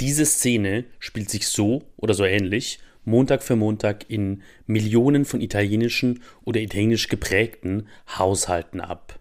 [0.00, 6.22] Diese Szene spielt sich so oder so ähnlich Montag für Montag in Millionen von italienischen
[6.44, 7.86] oder italienisch geprägten
[8.18, 9.18] Haushalten ab.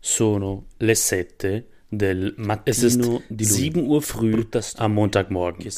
[0.00, 4.44] Sono le sette del mattino es ist 7 Uhr früh
[4.76, 5.68] am Montagmorgen.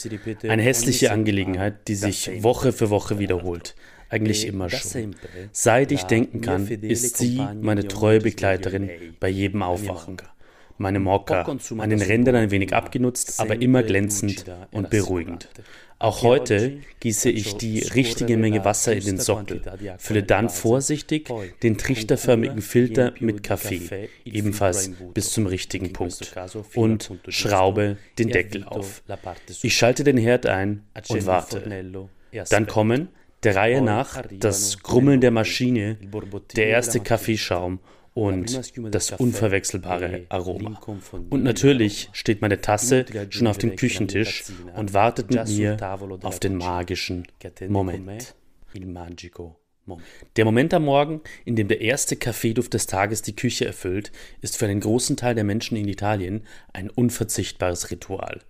[0.48, 3.74] Eine hässliche Angelegenheit, die sich Woche für Woche wiederholt.
[4.08, 5.16] Eigentlich immer schon.
[5.52, 10.18] Seit ich denken kann, ist sie meine treue Begleiterin bei jedem Aufwachen.
[10.76, 11.42] Meine Mokka,
[11.78, 15.48] an den Rändern ein wenig abgenutzt, aber immer glänzend und beruhigend.
[16.00, 19.62] Auch heute gieße ich die richtige Menge Wasser in den Sockel,
[19.98, 21.30] fülle dann vorsichtig
[21.62, 26.34] den trichterförmigen Filter mit Kaffee, ebenfalls bis zum richtigen Punkt,
[26.74, 29.02] und schraube den Deckel auf.
[29.62, 31.62] Ich schalte den Herd ein und warte.
[32.50, 33.08] Dann kommen,
[33.44, 35.98] der Reihe nach, das Grummeln der Maschine,
[36.56, 37.78] der erste Kaffeeschaum
[38.14, 40.80] und das unverwechselbare Aroma.
[41.30, 44.44] Und natürlich steht meine Tasse schon auf dem Küchentisch
[44.76, 45.76] und wartet mit mir
[46.22, 47.26] auf den magischen
[47.68, 48.34] Moment.
[50.36, 54.56] Der Moment am Morgen, in dem der erste Kaffeeduft des Tages die Küche erfüllt, ist
[54.56, 58.40] für einen großen Teil der Menschen in Italien ein unverzichtbares Ritual.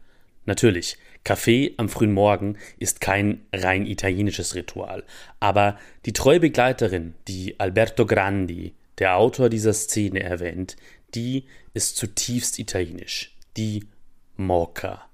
[0.47, 5.03] Natürlich, Kaffee am frühen Morgen ist kein rein italienisches Ritual,
[5.41, 10.77] aber die treue Begleiterin, die Alberto Grandi, der Autor dieser Szene erwähnt,
[11.15, 13.85] die ist zutiefst italienisch, die
[14.37, 15.09] Morca.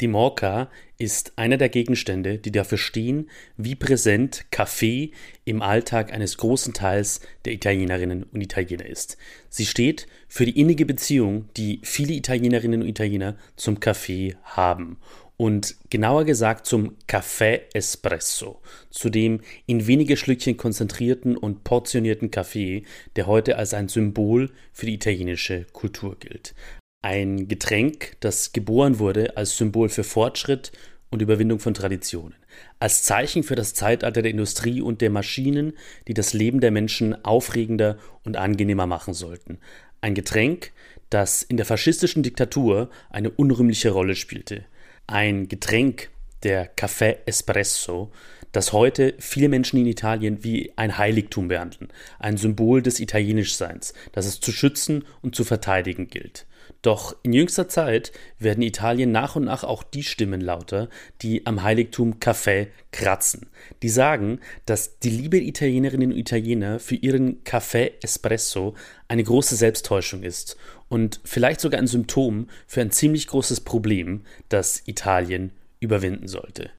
[0.00, 5.12] Die Morca ist einer der Gegenstände, die dafür stehen, wie präsent Kaffee
[5.44, 9.16] im Alltag eines großen Teils der Italienerinnen und Italiener ist.
[9.48, 14.98] Sie steht für die innige Beziehung, die viele Italienerinnen und Italiener zum Kaffee haben
[15.36, 22.84] und genauer gesagt zum Café Espresso, zu dem in wenige Schlückchen konzentrierten und portionierten Kaffee,
[23.16, 26.54] der heute als ein Symbol für die italienische Kultur gilt.
[27.02, 30.72] Ein Getränk, das geboren wurde als Symbol für Fortschritt
[31.10, 32.34] und Überwindung von Traditionen,
[32.78, 35.74] als Zeichen für das Zeitalter der Industrie und der Maschinen,
[36.08, 39.58] die das Leben der Menschen aufregender und angenehmer machen sollten.
[40.00, 40.72] Ein Getränk,
[41.10, 44.64] das in der faschistischen Diktatur eine unrühmliche Rolle spielte
[45.06, 46.10] ein Getränk,
[46.42, 48.10] der Café Espresso,
[48.52, 51.88] das heute viele Menschen in Italien wie ein Heiligtum behandeln,
[52.18, 56.46] ein Symbol des Italienischseins, das es zu schützen und zu verteidigen gilt.
[56.84, 60.90] Doch in jüngster Zeit werden Italien nach und nach auch die Stimmen lauter,
[61.22, 63.48] die am Heiligtum Kaffee kratzen.
[63.82, 68.74] Die sagen, dass die Liebe Italienerinnen und Italiener für ihren Kaffee Espresso
[69.08, 70.58] eine große Selbsttäuschung ist
[70.90, 76.70] und vielleicht sogar ein Symptom für ein ziemlich großes Problem, das Italien überwinden sollte.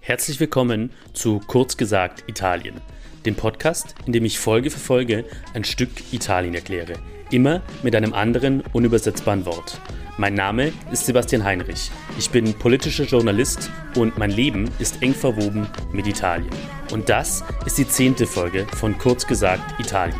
[0.00, 2.80] Herzlich willkommen zu Kurz gesagt Italien
[3.26, 5.24] dem Podcast, in dem ich Folge für Folge
[5.54, 6.94] ein Stück Italien erkläre.
[7.30, 9.80] Immer mit einem anderen, unübersetzbaren Wort.
[10.16, 11.90] Mein Name ist Sebastian Heinrich.
[12.18, 16.50] Ich bin politischer Journalist und mein Leben ist eng verwoben mit Italien.
[16.90, 20.18] Und das ist die zehnte Folge von Kurz gesagt Italien.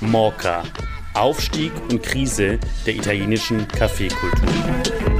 [0.00, 0.64] Morca.
[1.14, 5.19] Aufstieg und Krise der italienischen Kaffeekultur.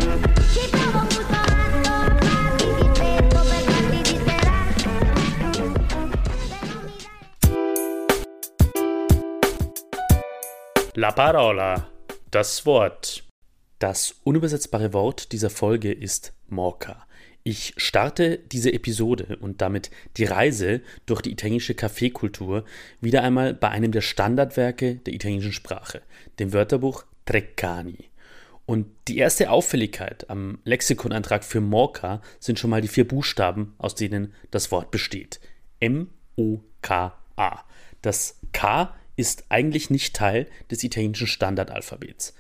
[10.97, 11.89] La parola,
[12.33, 13.23] das Wort.
[13.79, 17.07] Das unübersetzbare Wort dieser Folge ist Morca.
[17.45, 22.65] Ich starte diese Episode und damit die Reise durch die italienische Kaffeekultur
[23.01, 26.03] wieder einmal bei einem der Standardwerke der italienischen Sprache,
[26.41, 28.11] dem Wörterbuch Treccani.
[28.67, 33.95] Und die erste Auffälligkeit am Lexikonantrag für Morca sind schon mal die vier Buchstaben, aus
[33.95, 35.39] denen das Wort besteht.
[35.79, 37.65] M-O-K-A.
[38.03, 42.35] Das K ist eigentlich nicht Teil des italienischen Standardalphabets.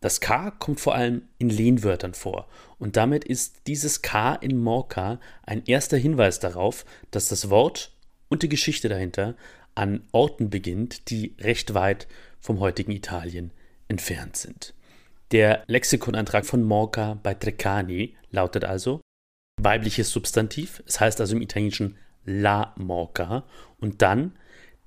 [0.00, 2.48] Das K kommt vor allem in Lehnwörtern vor
[2.78, 7.92] und damit ist dieses K in Morca ein erster Hinweis darauf, dass das Wort
[8.28, 9.36] und die Geschichte dahinter
[9.74, 12.08] an Orten beginnt, die recht weit
[12.40, 13.52] vom heutigen Italien
[13.88, 14.74] entfernt sind.
[15.32, 19.02] Der Lexikonantrag von Morca bei Treccani lautet also
[19.60, 23.44] weibliches Substantiv, es heißt also im Italienischen la Morca
[23.78, 24.32] und dann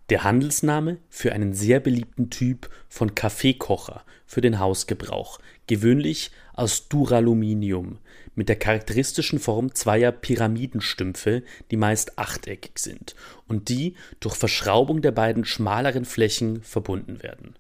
[0.09, 7.99] der Handelsname für einen sehr beliebten Typ von Kaffeekocher für den Hausgebrauch, gewöhnlich aus Duraluminium,
[8.35, 13.15] mit der charakteristischen Form zweier Pyramidenstümpfe, die meist achteckig sind
[13.47, 17.55] und die durch Verschraubung der beiden schmaleren Flächen verbunden werden.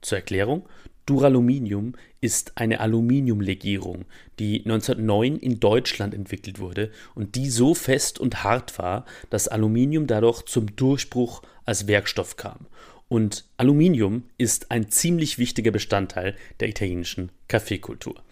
[0.00, 0.66] Zur Erklärung,
[1.06, 4.06] Duraluminium ist eine Aluminiumlegierung,
[4.40, 10.08] die 1909 in Deutschland entwickelt wurde und die so fest und hart war, dass Aluminium
[10.08, 12.66] dadurch zum Durchbruch als Werkstoff kam.
[13.08, 18.22] Und Aluminium ist ein ziemlich wichtiger Bestandteil der italienischen Kaffeekultur.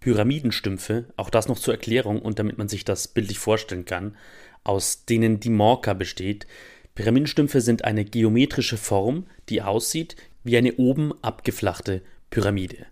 [0.00, 4.16] Pyramidenstümpfe, auch das noch zur Erklärung und damit man sich das bildlich vorstellen kann,
[4.64, 6.46] aus denen die Morka besteht.
[6.94, 12.86] Pyramidenstümpfe sind eine geometrische Form, die aussieht wie eine oben abgeflachte Pyramide.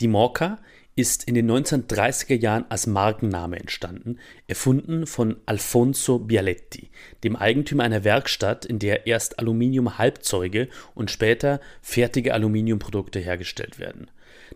[0.00, 0.58] Die Morka
[1.00, 6.90] ist in den 1930er Jahren als Markenname entstanden, erfunden von Alfonso Bialetti,
[7.24, 14.10] dem Eigentümer einer Werkstatt, in der erst Aluminium-Halbzeuge und später fertige Aluminiumprodukte hergestellt werden.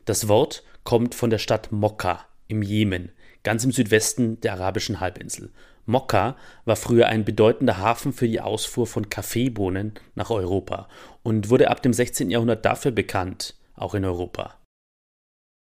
[0.04, 3.12] Das Wort kommt von der Stadt Mokka im Jemen,
[3.42, 5.50] ganz im Südwesten der arabischen Halbinsel.
[5.86, 6.36] Mokka
[6.66, 10.88] war früher ein bedeutender Hafen für die Ausfuhr von Kaffeebohnen nach Europa
[11.22, 12.30] und wurde ab dem 16.
[12.30, 14.58] Jahrhundert dafür bekannt, auch in Europa.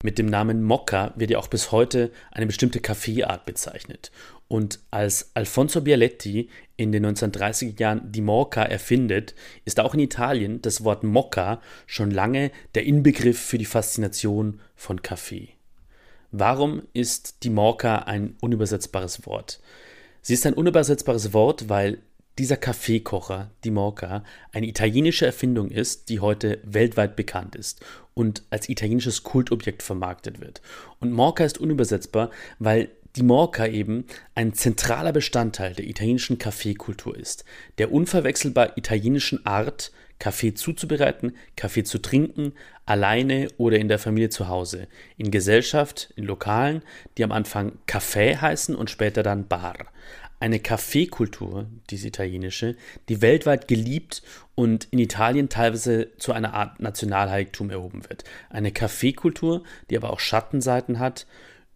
[0.05, 4.12] Mit dem Namen Mokka wird ja auch bis heute eine bestimmte Kaffeeart bezeichnet.
[4.49, 9.35] Und als Alfonso Bialetti in den 1930er Jahren die Mokka erfindet,
[9.65, 15.01] ist auch in Italien das Wort Mokka schon lange der Inbegriff für die Faszination von
[15.01, 15.49] Kaffee.
[16.33, 19.59] Warum ist die Mokka ein unübersetzbares Wort?
[20.21, 21.97] Sie ist ein unübersetzbares Wort, weil
[22.39, 27.85] dieser Kaffeekocher, die Morca, eine italienische Erfindung ist, die heute weltweit bekannt ist
[28.15, 30.61] und als italienisches Kultobjekt vermarktet wird.
[31.01, 37.45] Und Morca ist unübersetzbar, weil die Morca eben ein zentraler Bestandteil der italienischen Kaffeekultur ist,
[37.79, 42.53] der unverwechselbar italienischen Art, Kaffee zuzubereiten, Kaffee zu trinken,
[42.87, 44.87] alleine oder in der Familie zu Hause,
[45.17, 46.83] in Gesellschaft, in Lokalen,
[47.19, 49.77] die am Anfang Café heißen und später dann Bar
[50.44, 52.76] eine Kaffeekultur, diese italienische,
[53.08, 54.23] die weltweit geliebt
[54.55, 58.25] und in Italien teilweise zu einer Art Nationalheiligtum erhoben wird.
[58.50, 61.26] Eine Kaffeekultur, die aber auch Schattenseiten hat,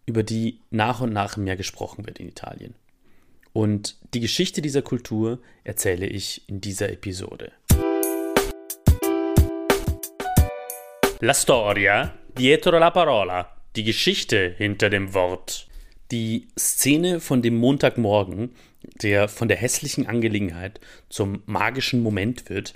[0.05, 2.75] über die nach und nach mehr gesprochen wird in Italien.
[3.53, 7.51] Und die Geschichte dieser Kultur erzähle ich in dieser Episode.
[11.21, 13.51] La storia dietro la parola.
[13.75, 15.68] Die Geschichte hinter dem Wort.
[16.11, 18.55] Die Szene von dem Montagmorgen,
[19.01, 22.73] der von der hässlichen Angelegenheit zum magischen Moment wird,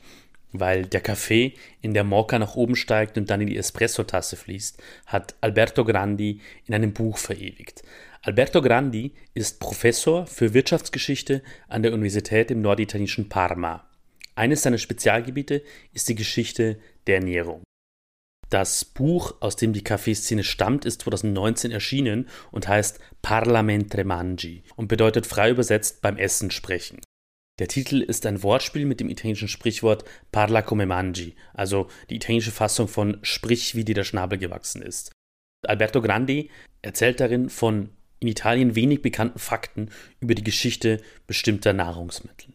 [0.52, 4.82] weil der Kaffee in der Mokka nach oben steigt und dann in die Espressotasse fließt,
[5.08, 7.82] hat Alberto Grandi in einem Buch verewigt.
[8.22, 13.90] Alberto Grandi ist Professor für Wirtschaftsgeschichte an der Universität im norditalienischen Parma.
[14.36, 17.64] Eines seiner Spezialgebiete ist die Geschichte der Ernährung.
[18.50, 24.88] Das Buch, aus dem die Kaffeeszene stammt, ist 2019 erschienen und heißt Parlamente Mangi und
[24.88, 27.00] bedeutet frei übersetzt beim Essen sprechen.
[27.60, 32.52] Der Titel ist ein Wortspiel mit dem italienischen Sprichwort Parla come mangi, also die italienische
[32.52, 35.12] Fassung von Sprich, wie dir der Schnabel gewachsen ist.
[35.66, 36.50] Alberto Grandi
[36.82, 37.90] erzählt darin von
[38.20, 39.90] in Italien wenig bekannten Fakten
[40.20, 42.54] über die Geschichte bestimmter Nahrungsmittel.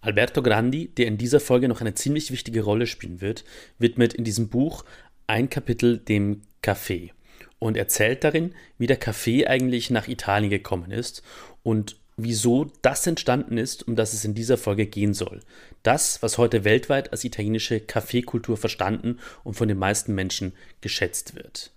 [0.00, 3.44] Alberto Grandi, der in dieser Folge noch eine ziemlich wichtige Rolle spielen wird,
[3.78, 4.84] widmet in diesem Buch
[5.26, 7.12] ein Kapitel dem Kaffee
[7.58, 11.22] und erzählt darin, wie der Kaffee eigentlich nach Italien gekommen ist
[11.62, 15.40] und wieso das entstanden ist, um das es in dieser Folge gehen soll.
[15.82, 21.72] Das, was heute weltweit als italienische Kaffeekultur verstanden und von den meisten Menschen geschätzt wird.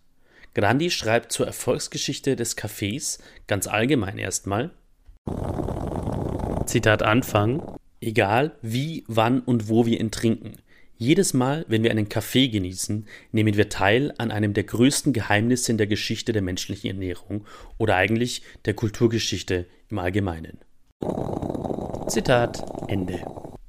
[0.54, 4.72] Grandi schreibt zur Erfolgsgeschichte des Kaffees ganz allgemein erstmal.
[6.66, 7.78] Zitat Anfang.
[8.02, 10.58] Egal wie, wann und wo wir ihn trinken.
[10.98, 15.72] Jedes Mal, wenn wir einen Kaffee genießen, nehmen wir teil an einem der größten Geheimnisse
[15.72, 17.46] in der Geschichte der menschlichen Ernährung
[17.78, 20.60] oder eigentlich der Kulturgeschichte im Allgemeinen.
[22.08, 23.20] Zitat Ende.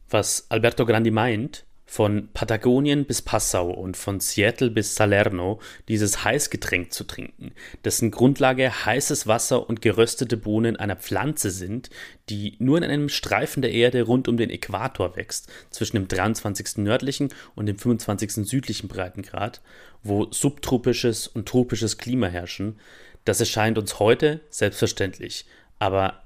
[0.08, 6.92] Was Alberto Grandi meint, von Patagonien bis Passau und von Seattle bis Salerno dieses Heißgetränk
[6.92, 7.52] zu trinken,
[7.84, 11.88] dessen Grundlage heißes Wasser und geröstete Bohnen einer Pflanze sind,
[12.28, 16.78] die nur in einem Streifen der Erde rund um den Äquator wächst, zwischen dem 23.
[16.78, 18.46] nördlichen und dem 25.
[18.46, 19.62] südlichen Breitengrad,
[20.02, 22.80] wo subtropisches und tropisches Klima herrschen,
[23.24, 25.46] das erscheint uns heute selbstverständlich,
[25.78, 26.24] aber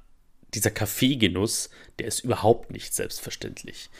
[0.55, 3.90] dieser Kaffeegenuss, der ist überhaupt nicht selbstverständlich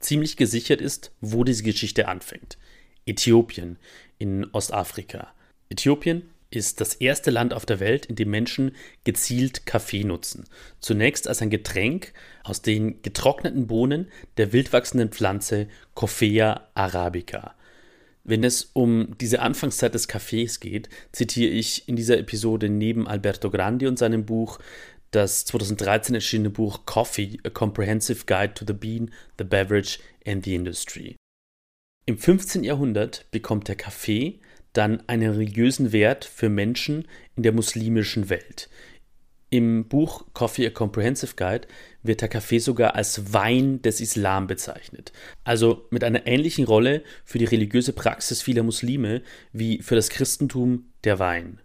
[0.00, 2.58] ziemlich gesichert ist, wo diese Geschichte anfängt.
[3.06, 3.78] Äthiopien
[4.18, 5.32] in Ostafrika.
[5.68, 8.72] Äthiopien ist das erste Land auf der Welt, in dem Menschen
[9.04, 10.44] gezielt Kaffee nutzen.
[10.80, 12.12] Zunächst als ein Getränk
[12.44, 17.54] aus den getrockneten Bohnen der wildwachsenden Pflanze Coffea arabica.
[18.22, 23.50] Wenn es um diese Anfangszeit des Kaffees geht, zitiere ich in dieser Episode neben Alberto
[23.50, 24.58] Grandi und seinem Buch
[25.16, 30.54] das 2013 erschienene Buch Coffee, A Comprehensive Guide to the Bean, the Beverage and the
[30.54, 31.16] Industry.
[32.04, 32.62] Im 15.
[32.62, 34.40] Jahrhundert bekommt der Kaffee
[34.74, 38.68] dann einen religiösen Wert für Menschen in der muslimischen Welt.
[39.48, 41.66] Im Buch Coffee a Comprehensive Guide
[42.02, 45.12] wird der Kaffee sogar als Wein des Islam bezeichnet.
[45.44, 50.92] Also mit einer ähnlichen Rolle für die religiöse Praxis vieler Muslime wie für das Christentum
[51.04, 51.60] der Wein.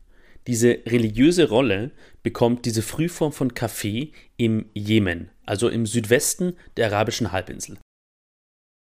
[0.48, 1.92] Diese religiöse Rolle
[2.24, 7.78] bekommt diese Frühform von Kaffee im Jemen, also im Südwesten der arabischen Halbinsel.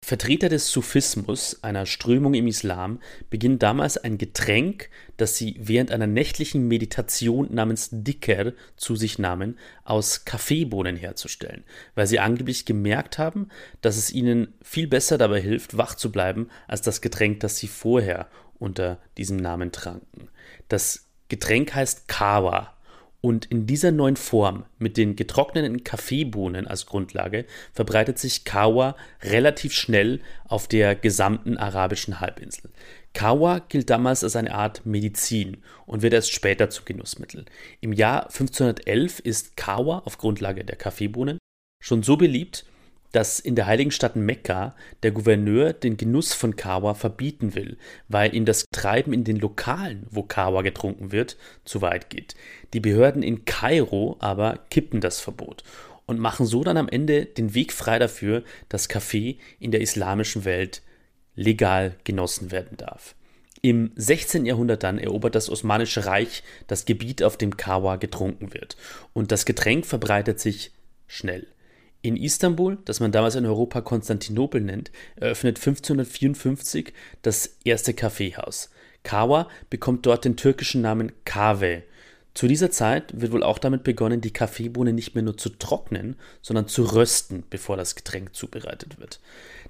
[0.06, 6.06] Vertreter des Sufismus, einer Strömung im Islam, beginnen damals ein Getränk, das sie während einer
[6.06, 11.64] nächtlichen Meditation namens Dicker zu sich nahmen, aus Kaffeebohnen herzustellen,
[11.96, 13.48] weil sie angeblich gemerkt haben,
[13.80, 17.66] dass es ihnen viel besser dabei hilft, wach zu bleiben, als das Getränk, das sie
[17.66, 18.28] vorher
[18.60, 20.28] unter diesem Namen tranken.
[20.68, 22.75] Das Getränk heißt Kawa
[23.26, 29.72] und in dieser neuen Form mit den getrockneten Kaffeebohnen als Grundlage verbreitet sich Kawa relativ
[29.72, 32.70] schnell auf der gesamten arabischen Halbinsel.
[33.14, 35.56] Kawa gilt damals als eine Art Medizin
[35.86, 37.46] und wird erst später zum Genussmittel.
[37.80, 41.38] Im Jahr 1511 ist Kawa auf Grundlage der Kaffeebohnen
[41.82, 42.64] schon so beliebt,
[43.16, 48.34] dass in der heiligen Stadt Mekka der Gouverneur den Genuss von Kawa verbieten will, weil
[48.34, 52.34] ihm das Treiben in den Lokalen, wo Kawa getrunken wird, zu weit geht.
[52.74, 55.64] Die Behörden in Kairo aber kippen das Verbot
[56.04, 60.44] und machen so dann am Ende den Weg frei dafür, dass Kaffee in der islamischen
[60.44, 60.82] Welt
[61.34, 63.14] legal genossen werden darf.
[63.62, 64.44] Im 16.
[64.44, 68.76] Jahrhundert dann erobert das Osmanische Reich das Gebiet, auf dem Kawa getrunken wird.
[69.14, 70.72] Und das Getränk verbreitet sich
[71.06, 71.46] schnell.
[72.02, 78.70] In Istanbul, das man damals in Europa Konstantinopel nennt, eröffnet 1554 das erste Kaffeehaus.
[79.02, 81.82] Kawa bekommt dort den türkischen Namen Kave.
[82.34, 86.16] Zu dieser Zeit wird wohl auch damit begonnen, die Kaffeebohne nicht mehr nur zu trocknen,
[86.42, 89.20] sondern zu rösten, bevor das Getränk zubereitet wird.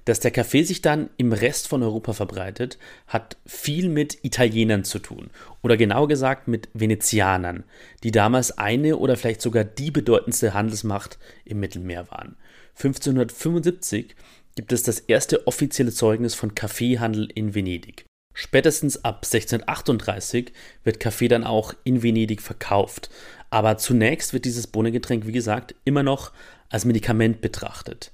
[0.07, 4.99] Dass der Kaffee sich dann im Rest von Europa verbreitet, hat viel mit Italienern zu
[4.99, 5.31] tun.
[5.61, 7.65] Oder genauer gesagt mit Venezianern,
[8.05, 12.37] die damals eine oder vielleicht sogar die bedeutendste Handelsmacht im Mittelmeer waren.
[12.77, 14.15] 1575
[14.55, 18.05] gibt es das erste offizielle Zeugnis von Kaffeehandel in Venedig.
[18.33, 20.53] Spätestens ab 1638
[20.85, 23.09] wird Kaffee dann auch in Venedig verkauft.
[23.49, 26.31] Aber zunächst wird dieses Bohnengetränk, wie gesagt, immer noch
[26.69, 28.13] als Medikament betrachtet.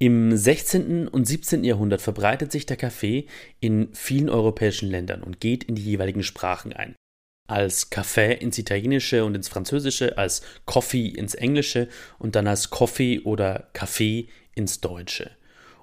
[0.00, 1.08] Im 16.
[1.08, 1.64] und 17.
[1.64, 3.26] Jahrhundert verbreitet sich der Kaffee
[3.58, 6.94] in vielen europäischen Ländern und geht in die jeweiligen Sprachen ein.
[7.48, 11.88] Als Café ins Italienische und ins Französische, als Coffee ins Englische
[12.20, 15.32] und dann als Coffee oder Kaffee ins Deutsche.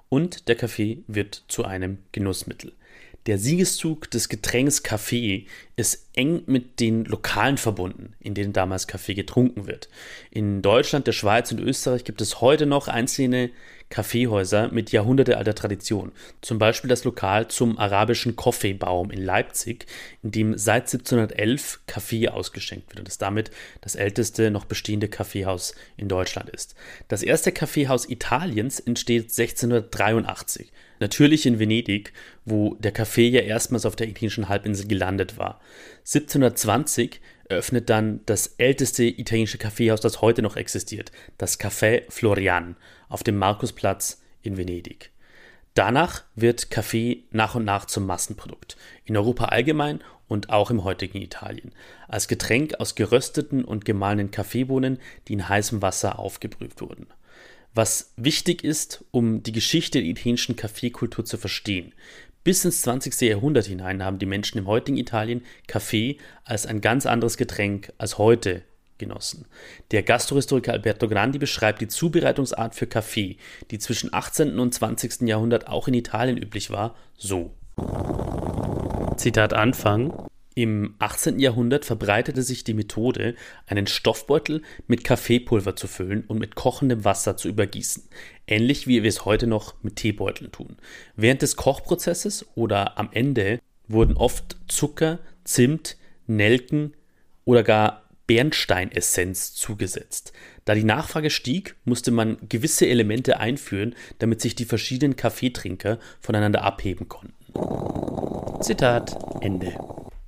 [0.08, 2.72] Und der Kaffee wird zu einem Genussmittel.
[3.26, 9.14] Der Siegeszug des Getränks Kaffee ist eng mit den Lokalen verbunden, in denen damals Kaffee
[9.14, 9.88] getrunken wird.
[10.30, 13.50] In Deutschland, der Schweiz und Österreich gibt es heute noch einzelne
[13.88, 16.12] Kaffeehäuser mit jahrhundertealter Tradition.
[16.40, 19.86] Zum Beispiel das Lokal zum arabischen Kaffeebaum in Leipzig,
[20.22, 25.74] in dem seit 1711 Kaffee ausgeschenkt wird und das damit das älteste noch bestehende Kaffeehaus
[25.96, 26.76] in Deutschland ist.
[27.08, 30.70] Das erste Kaffeehaus Italiens entsteht 1683.
[30.98, 32.12] Natürlich in Venedig,
[32.44, 35.60] wo der Kaffee ja erstmals auf der italienischen Halbinsel gelandet war.
[36.00, 42.76] 1720 eröffnet dann das älteste italienische Kaffeehaus, das heute noch existiert, das Café Florian
[43.08, 45.10] auf dem Markusplatz in Venedig.
[45.74, 51.20] Danach wird Kaffee nach und nach zum Massenprodukt, in Europa allgemein und auch im heutigen
[51.20, 51.72] Italien,
[52.08, 54.98] als Getränk aus gerösteten und gemahlenen Kaffeebohnen,
[55.28, 57.06] die in heißem Wasser aufgebrüht wurden.
[57.76, 61.92] Was wichtig ist, um die Geschichte der italienischen Kaffeekultur zu verstehen.
[62.42, 63.20] Bis ins 20.
[63.20, 68.16] Jahrhundert hinein haben die Menschen im heutigen Italien Kaffee als ein ganz anderes Getränk als
[68.16, 68.62] heute
[68.96, 69.44] genossen.
[69.90, 73.36] Der Gastrohistoriker Alberto Grandi beschreibt die Zubereitungsart für Kaffee,
[73.70, 74.58] die zwischen 18.
[74.58, 75.28] und 20.
[75.28, 77.52] Jahrhundert auch in Italien üblich war, so.
[79.18, 80.14] Zitat Anfang.
[80.58, 81.38] Im 18.
[81.38, 83.34] Jahrhundert verbreitete sich die Methode,
[83.66, 88.04] einen Stoffbeutel mit Kaffeepulver zu füllen und mit kochendem Wasser zu übergießen,
[88.46, 90.78] ähnlich wie wir es heute noch mit Teebeuteln tun.
[91.14, 96.94] Während des Kochprozesses oder am Ende wurden oft Zucker, Zimt, Nelken
[97.44, 100.32] oder gar Bernsteinessenz zugesetzt.
[100.64, 106.64] Da die Nachfrage stieg, musste man gewisse Elemente einführen, damit sich die verschiedenen Kaffeetrinker voneinander
[106.64, 107.34] abheben konnten.
[108.62, 109.74] Zitat Ende.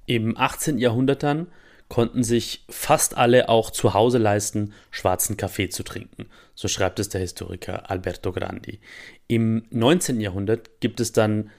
[0.09, 0.79] Im 18.
[0.79, 1.49] Jahrhundert dann
[1.91, 6.31] konnten sich fast alle auch zu Hause leisten, schwarzen Kaffee zu trinken.
[6.55, 8.81] So schreibt es der Historiker Alberto Grandi.
[9.27, 10.19] Im 19.
[10.19, 11.51] Jahrhundert gibt es dann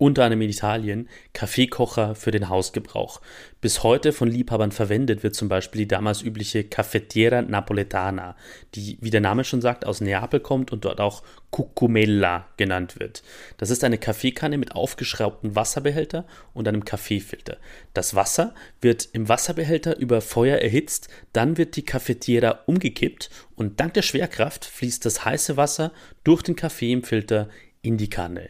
[0.00, 3.20] unter anderem in Italien, Kaffeekocher für den Hausgebrauch.
[3.60, 8.34] Bis heute von Liebhabern verwendet wird zum Beispiel die damals übliche Caffettiera Napoletana,
[8.74, 13.22] die, wie der Name schon sagt, aus Neapel kommt und dort auch Cucumella genannt wird.
[13.58, 17.58] Das ist eine Kaffeekanne mit aufgeschraubtem Wasserbehälter und einem Kaffeefilter.
[17.92, 23.92] Das Wasser wird im Wasserbehälter über Feuer erhitzt, dann wird die Caffettiera umgekippt und dank
[23.92, 25.92] der Schwerkraft fließt das heiße Wasser
[26.24, 27.50] durch den Kaffee im Filter
[27.82, 28.48] in die Kanne.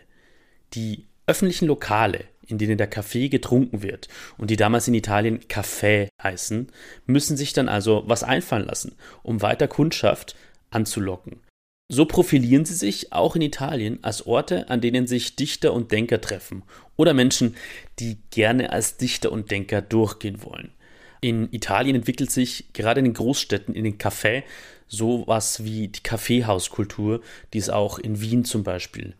[0.74, 6.08] Die öffentlichen Lokale, in denen der Kaffee getrunken wird und die damals in Italien Café
[6.20, 6.66] heißen,
[7.06, 10.34] müssen sich dann also was einfallen lassen, um weiter Kundschaft
[10.70, 11.40] anzulocken.
[11.88, 16.20] So profilieren sie sich auch in Italien als Orte, an denen sich Dichter und Denker
[16.20, 16.64] treffen
[16.96, 17.54] oder Menschen,
[18.00, 20.72] die gerne als Dichter und Denker durchgehen wollen.
[21.20, 24.42] In Italien entwickelt sich gerade in den Großstädten, in den Cafés,
[24.88, 27.22] sowas wie die Kaffeehauskultur,
[27.52, 29.14] die es auch in Wien zum Beispiel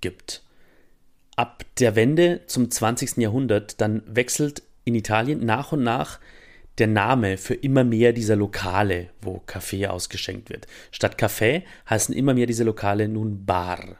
[0.00, 0.45] gibt
[1.36, 3.18] ab der Wende zum 20.
[3.18, 6.18] Jahrhundert, dann wechselt in Italien nach und nach
[6.78, 10.66] der Name für immer mehr dieser Lokale, wo Kaffee ausgeschenkt wird.
[10.90, 13.96] Statt Café heißen immer mehr diese Lokale nun Bar.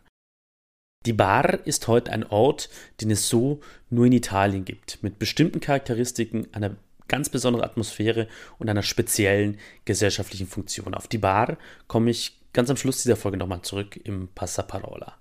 [1.06, 2.68] Die Bar ist heute ein Ort,
[3.00, 6.76] den es so nur in Italien gibt, mit bestimmten Charakteristiken, einer
[7.08, 8.26] ganz besonderen Atmosphäre
[8.58, 10.94] und einer speziellen gesellschaftlichen Funktion.
[10.94, 15.16] Auf die Bar komme ich ganz am Schluss dieser Folge nochmal zurück im Passaparola.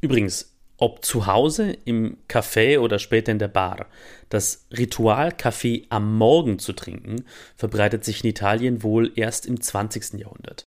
[0.00, 0.51] Übrigens,
[0.82, 3.86] ob zu Hause, im Café oder später in der Bar.
[4.30, 7.24] Das Ritual, Kaffee am Morgen zu trinken,
[7.54, 10.14] verbreitet sich in Italien wohl erst im 20.
[10.14, 10.64] Jahrhundert.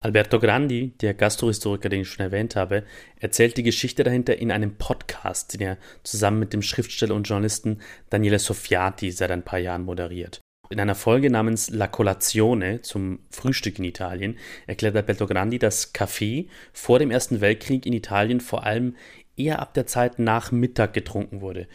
[0.00, 2.84] Alberto Grandi, der Gastrohistoriker, den ich schon erwähnt habe,
[3.18, 7.80] erzählt die Geschichte dahinter in einem Podcast, den er zusammen mit dem Schriftsteller und Journalisten
[8.10, 10.40] Daniele Soffiati seit ein paar Jahren moderiert.
[10.70, 14.36] In einer Folge namens La Colazione zum Frühstück in Italien
[14.66, 18.94] erklärt Alberto Grandi, dass Kaffee vor dem Ersten Weltkrieg in Italien vor allem
[19.38, 21.66] eher ab der Zeit nach Mittag getrunken wurde.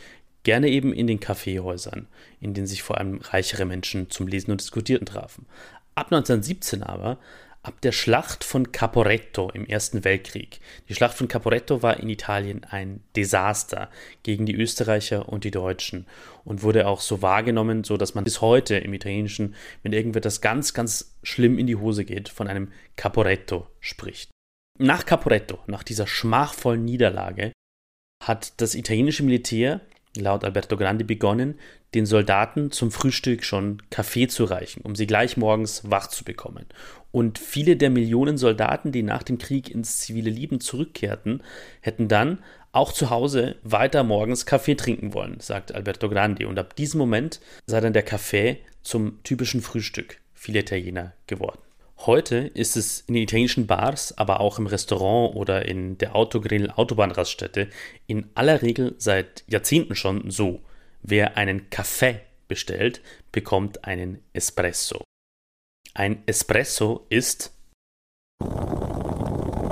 [0.44, 2.08] Gerne eben in den Kaffeehäusern,
[2.42, 5.46] in denen sich vor allem reichere Menschen zum Lesen und Diskutieren trafen.
[5.96, 7.20] Ab 1917 aber,
[7.64, 10.60] ab der Schlacht von Caporetto im Ersten Weltkrieg.
[10.90, 13.90] Die Schlacht von Caporetto war in Italien ein Desaster
[14.24, 16.06] gegen die Österreicher und die Deutschen
[16.44, 20.74] und wurde auch so wahrgenommen, so dass man bis heute im Italienischen, wenn irgendetwas ganz,
[20.74, 24.33] ganz schlimm in die Hose geht, von einem Caporetto spricht.
[24.80, 27.52] Nach Caporetto, nach dieser schmachvollen Niederlage,
[28.24, 29.82] hat das italienische Militär
[30.18, 31.60] laut Alberto Grandi begonnen,
[31.94, 36.66] den Soldaten zum Frühstück schon Kaffee zu reichen, um sie gleich morgens wach zu bekommen.
[37.12, 41.44] Und viele der Millionen Soldaten, die nach dem Krieg ins zivile Leben zurückkehrten,
[41.82, 42.40] hätten dann
[42.72, 46.46] auch zu Hause weiter morgens Kaffee trinken wollen, sagt Alberto Grandi.
[46.46, 51.63] Und ab diesem Moment sei dann der Kaffee zum typischen Frühstück vieler Italiener geworden.
[52.06, 56.70] Heute ist es in den italienischen Bars, aber auch im Restaurant oder in der Autogrill
[56.70, 57.70] Autobahnraststätte
[58.08, 60.60] in aller Regel seit Jahrzehnten schon so.
[61.02, 65.02] Wer einen Kaffee bestellt, bekommt einen Espresso.
[65.94, 67.54] Ein Espresso ist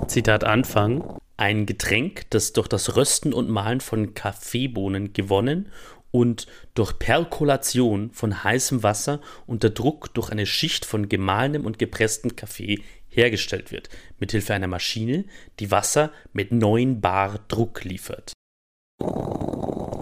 [0.08, 5.70] Zitat Anfang ein Getränk, das durch das Rösten und Mahlen von Kaffeebohnen gewonnen
[6.12, 12.36] und durch Perkolation von heißem Wasser unter Druck durch eine Schicht von gemahlenem und gepresstem
[12.36, 15.26] Kaffee hergestellt wird, mithilfe einer Maschine,
[15.60, 18.34] die Wasser mit 9 Bar Druck liefert.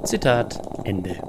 [0.03, 1.21] Zitat Ende.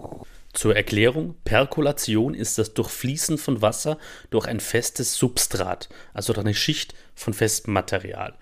[0.52, 3.98] Zur Erklärung, Perkolation ist das Durchfließen von Wasser
[4.30, 8.36] durch ein festes Substrat, also durch eine Schicht von festem Material.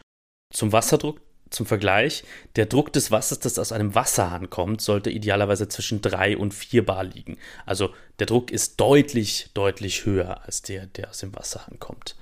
[0.53, 1.21] Zum Wasserdruck
[1.51, 2.25] zum Vergleich,
[2.57, 6.85] der Druck des Wassers, das aus einem Wasserhahn kommt, sollte idealerweise zwischen 3 und 4
[6.85, 7.39] Bar liegen.
[7.67, 12.17] Also der Druck ist deutlich, deutlich höher als der, der aus dem Wasserhahn kommt.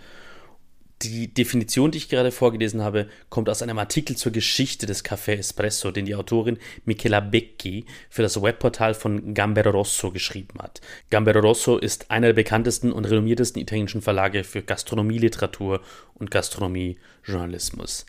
[1.02, 5.36] Die Definition, die ich gerade vorgelesen habe, kommt aus einem Artikel zur Geschichte des Café
[5.36, 10.80] Espresso, den die Autorin Michela Becchi für das Webportal von Gambero Rosso geschrieben hat.
[11.10, 15.82] Gambero Rosso ist einer der bekanntesten und renommiertesten italienischen Verlage für Gastronomieliteratur
[16.14, 18.06] und Gastronomiejournalismus.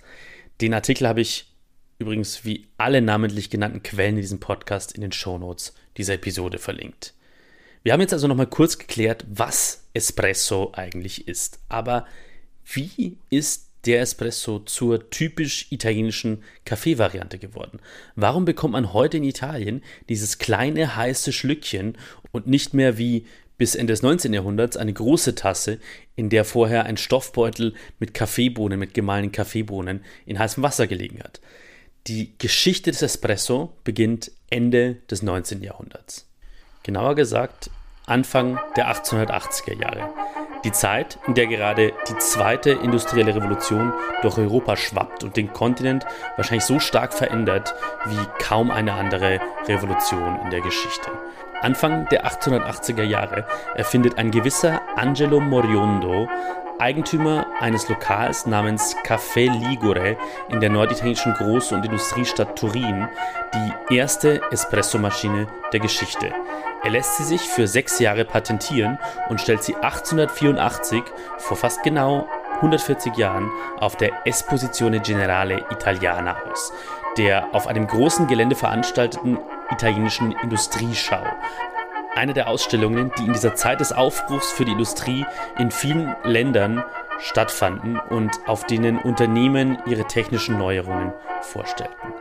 [0.61, 1.53] Den Artikel habe ich
[1.99, 7.13] übrigens wie alle namentlich genannten Quellen in diesem Podcast in den Shownotes dieser Episode verlinkt.
[7.83, 11.59] Wir haben jetzt also nochmal kurz geklärt, was Espresso eigentlich ist.
[11.69, 12.05] Aber
[12.65, 17.79] wie ist der Espresso zur typisch italienischen Kaffeevariante geworden?
[18.15, 21.97] Warum bekommt man heute in Italien dieses kleine heiße Schlückchen
[22.31, 23.25] und nicht mehr wie
[23.57, 24.33] bis Ende des 19.
[24.33, 25.79] Jahrhunderts eine große Tasse,
[26.15, 31.41] in der vorher ein Stoffbeutel mit Kaffeebohnen, mit gemahlenen Kaffeebohnen in heißem Wasser gelegen hat.
[32.07, 35.61] Die Geschichte des Espresso beginnt Ende des 19.
[35.61, 36.29] Jahrhunderts.
[36.83, 37.69] Genauer gesagt
[38.05, 40.09] Anfang der 1880er Jahre.
[40.63, 46.05] Die Zeit, in der gerade die zweite industrielle Revolution durch Europa schwappt und den Kontinent
[46.35, 51.11] wahrscheinlich so stark verändert wie kaum eine andere Revolution in der Geschichte.
[51.61, 56.27] Anfang der 1880er Jahre erfindet ein gewisser Angelo Moriondo,
[56.79, 60.17] Eigentümer eines Lokals namens Café Ligure
[60.49, 63.07] in der norditalienischen Groß- und Industriestadt Turin,
[63.89, 66.31] die erste Espressomaschine der Geschichte.
[66.83, 71.01] Er lässt sie sich für sechs Jahre patentieren und stellt sie 1884,
[71.39, 76.71] vor fast genau 140 Jahren, auf der Esposizione Generale Italiana aus,
[77.17, 79.38] der auf einem großen Gelände veranstalteten
[79.71, 81.23] italienischen Industrieschau.
[82.15, 85.25] Eine der Ausstellungen, die in dieser Zeit des Aufbruchs für die Industrie
[85.60, 86.84] in vielen Ländern
[87.19, 92.13] stattfanden und auf denen Unternehmen ihre technischen Neuerungen vorstellten.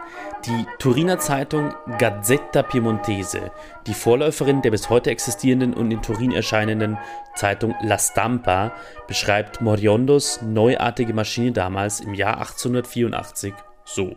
[0.45, 3.51] Die Turiner Zeitung Gazzetta Piemontese,
[3.87, 6.99] die Vorläuferin der bis heute existierenden und in Turin erscheinenden
[7.35, 8.73] Zeitung La Stampa,
[9.07, 13.55] beschreibt Moriondos neuartige Maschine damals im Jahr 1884
[13.85, 14.17] so.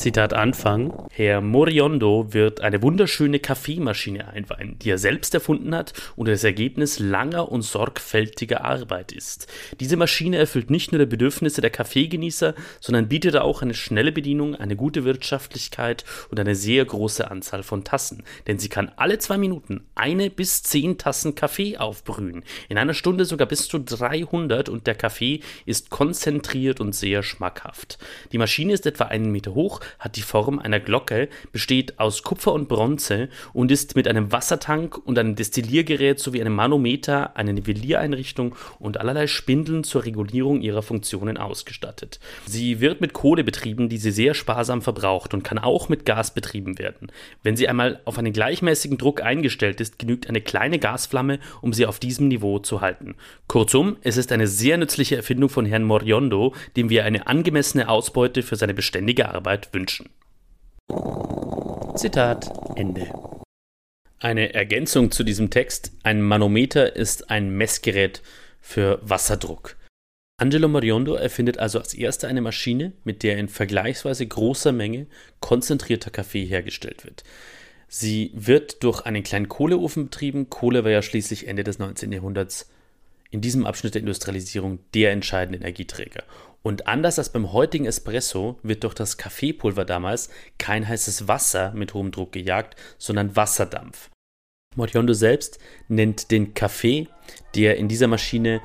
[0.00, 0.94] Zitat Anfang.
[1.10, 6.98] Herr Moriondo wird eine wunderschöne Kaffeemaschine einweihen, die er selbst erfunden hat und das Ergebnis
[6.98, 9.46] langer und sorgfältiger Arbeit ist.
[9.78, 14.54] Diese Maschine erfüllt nicht nur die Bedürfnisse der Kaffeegenießer, sondern bietet auch eine schnelle Bedienung,
[14.54, 19.36] eine gute Wirtschaftlichkeit und eine sehr große Anzahl von Tassen, denn sie kann alle zwei
[19.36, 24.86] Minuten eine bis zehn Tassen Kaffee aufbrühen, in einer Stunde sogar bis zu 300 und
[24.86, 27.98] der Kaffee ist konzentriert und sehr schmackhaft.
[28.32, 32.52] Die Maschine ist etwa einen Meter hoch, hat die Form einer Glocke, besteht aus Kupfer
[32.52, 38.54] und Bronze und ist mit einem Wassertank und einem Destilliergerät sowie einem Manometer, einer Nivelliereinrichtung
[38.78, 42.20] und allerlei Spindeln zur Regulierung ihrer Funktionen ausgestattet.
[42.46, 46.32] Sie wird mit Kohle betrieben, die sie sehr sparsam verbraucht und kann auch mit Gas
[46.32, 47.10] betrieben werden.
[47.42, 51.86] Wenn sie einmal auf einen gleichmäßigen Druck eingestellt ist, genügt eine kleine Gasflamme, um sie
[51.86, 53.14] auf diesem Niveau zu halten.
[53.48, 58.42] Kurzum, es ist eine sehr nützliche Erfindung von Herrn Moriondo, dem wir eine angemessene Ausbeute
[58.42, 60.10] für seine beständige Arbeit wünschen wünschen.
[61.96, 63.10] Zitat Ende.
[64.18, 68.22] Eine Ergänzung zu diesem Text: Ein Manometer ist ein Messgerät
[68.60, 69.76] für Wasserdruck.
[70.36, 75.06] Angelo Moriondo erfindet also als erster eine Maschine, mit der in vergleichsweise großer Menge
[75.40, 77.24] konzentrierter Kaffee hergestellt wird.
[77.88, 80.48] Sie wird durch einen kleinen Kohleofen betrieben.
[80.48, 82.12] Kohle war ja schließlich Ende des 19.
[82.12, 82.70] Jahrhunderts
[83.30, 86.24] in diesem Abschnitt der Industrialisierung der entscheidende Energieträger.
[86.62, 91.94] Und anders als beim heutigen Espresso wird durch das Kaffeepulver damals kein heißes Wasser mit
[91.94, 94.10] hohem Druck gejagt, sondern Wasserdampf.
[94.76, 97.08] Moriondo selbst nennt den Kaffee,
[97.54, 98.60] der in dieser Maschine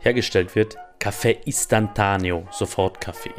[0.00, 3.34] hergestellt wird, Café Istantaneo, Sofortkaffee.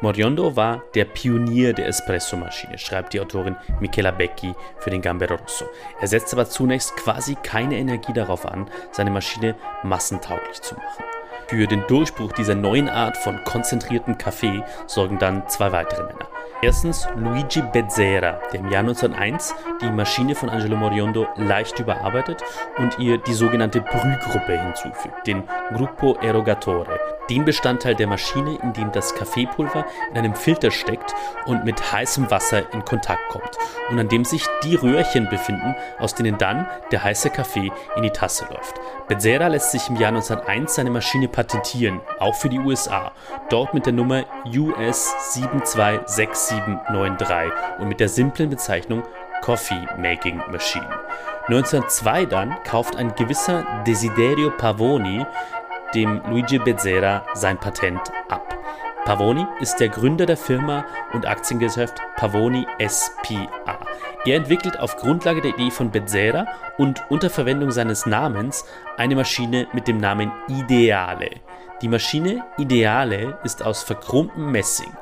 [0.00, 5.66] Moriondo war der Pionier der Espresso-Maschine, schreibt die Autorin Michela Becchi für den Gambero Rosso.
[6.00, 11.13] Er setzt aber zunächst quasi keine Energie darauf an, seine Maschine massentauglich zu machen.
[11.46, 16.28] Für den Durchbruch dieser neuen Art von konzentriertem Kaffee sorgen dann zwei weitere Männer.
[16.62, 22.42] Erstens Luigi Bezzera, der im Jahr 1901 die Maschine von Angelo Moriondo leicht überarbeitet
[22.78, 25.42] und ihr die sogenannte Brühgruppe hinzufügt, den
[25.74, 26.98] Gruppo Erogatore,
[27.30, 31.14] den Bestandteil der Maschine, in dem das Kaffeepulver in einem Filter steckt
[31.46, 33.58] und mit heißem Wasser in Kontakt kommt
[33.90, 38.10] und an dem sich die Röhrchen befinden, aus denen dann der heiße Kaffee in die
[38.10, 38.80] Tasse läuft.
[39.08, 43.12] Bezzera lässt sich im Jahr 1901 seine Maschine patentieren, auch für die USA,
[43.50, 44.24] dort mit der Nummer
[44.56, 49.02] US 726793 und mit der simplen Bezeichnung
[49.42, 50.88] Coffee Making Machine.
[51.48, 55.26] 1902 dann kauft ein gewisser Desiderio Pavoni
[55.94, 58.54] dem Luigi Bezzera sein Patent ab.
[59.04, 63.78] Pavoni ist der Gründer der Firma und Aktiengesellschaft Pavoni SPA.
[64.24, 66.46] Er entwickelt auf Grundlage der Idee von Bezzera
[66.78, 68.64] und unter Verwendung seines Namens
[68.96, 71.30] eine Maschine mit dem Namen Ideale.
[71.82, 74.92] Die Maschine Ideale ist aus verchromtem Messing.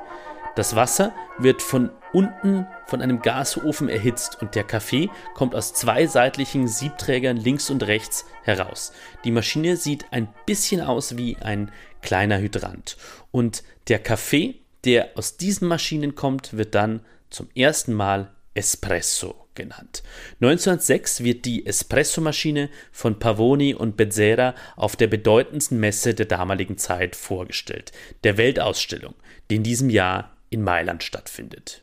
[0.57, 6.07] Das Wasser wird von unten von einem Gasofen erhitzt und der Kaffee kommt aus zwei
[6.07, 8.93] seitlichen Siebträgern links und rechts heraus.
[9.25, 11.71] Die Maschine sieht ein bisschen aus wie ein
[12.03, 12.97] kleiner Hydrant.
[13.31, 20.03] Und der Kaffee, der aus diesen Maschinen kommt, wird dann zum ersten Mal Espresso genannt.
[20.41, 27.17] 1906 wird die Espressomaschine von Pavoni und Bezzera auf der bedeutendsten Messe der damaligen Zeit
[27.17, 27.93] vorgestellt,
[28.25, 29.15] der Weltausstellung,
[29.51, 31.82] die in diesem Jahr in Mailand stattfindet.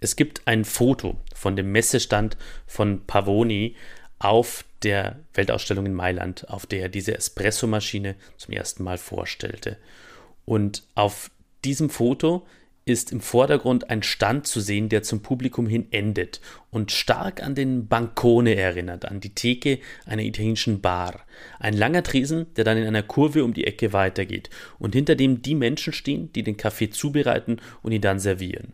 [0.00, 3.76] Es gibt ein Foto von dem Messestand von Pavoni
[4.18, 9.78] auf der Weltausstellung in Mailand, auf der er diese Espressomaschine zum ersten Mal vorstellte.
[10.44, 11.30] Und auf
[11.64, 12.46] diesem Foto
[12.84, 17.56] ist im Vordergrund ein Stand zu sehen, der zum Publikum hin endet und stark an
[17.56, 21.26] den Bancone erinnert, an die Theke einer italienischen Bar.
[21.58, 25.42] Ein langer Tresen, der dann in einer Kurve um die Ecke weitergeht und hinter dem
[25.42, 28.72] die Menschen stehen, die den Kaffee zubereiten und ihn dann servieren.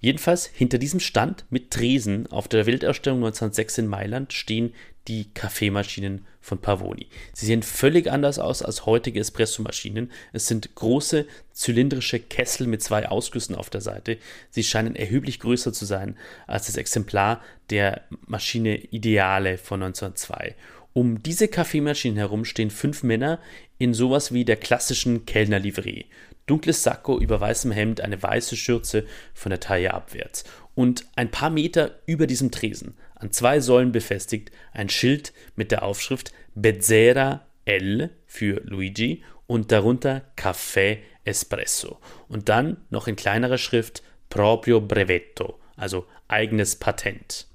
[0.00, 4.72] Jedenfalls hinter diesem Stand mit Tresen auf der Weltausstellung 1906 in Mailand stehen
[5.08, 7.08] die Kaffeemaschinen von Pavoni.
[7.32, 10.12] Sie sehen völlig anders aus als heutige Espressomaschinen.
[10.32, 14.18] Es sind große zylindrische Kessel mit zwei Ausgüssen auf der Seite.
[14.50, 20.54] Sie scheinen erheblich größer zu sein als das Exemplar der Maschine Ideale von 1902.
[20.92, 23.40] Um diese Kaffeemaschinen herum stehen fünf Männer
[23.78, 26.04] in sowas wie der klassischen Kellnerlivree
[26.48, 30.44] dunkles Sakko über weißem Hemd, eine weiße Schürze von der Taille abwärts.
[30.74, 35.82] Und ein paar Meter über diesem Tresen, an zwei Säulen befestigt, ein Schild mit der
[35.82, 41.98] Aufschrift Bezzera L für Luigi und darunter Café Espresso.
[42.28, 47.46] Und dann noch in kleinerer Schrift Proprio Brevetto, also eigenes Patent.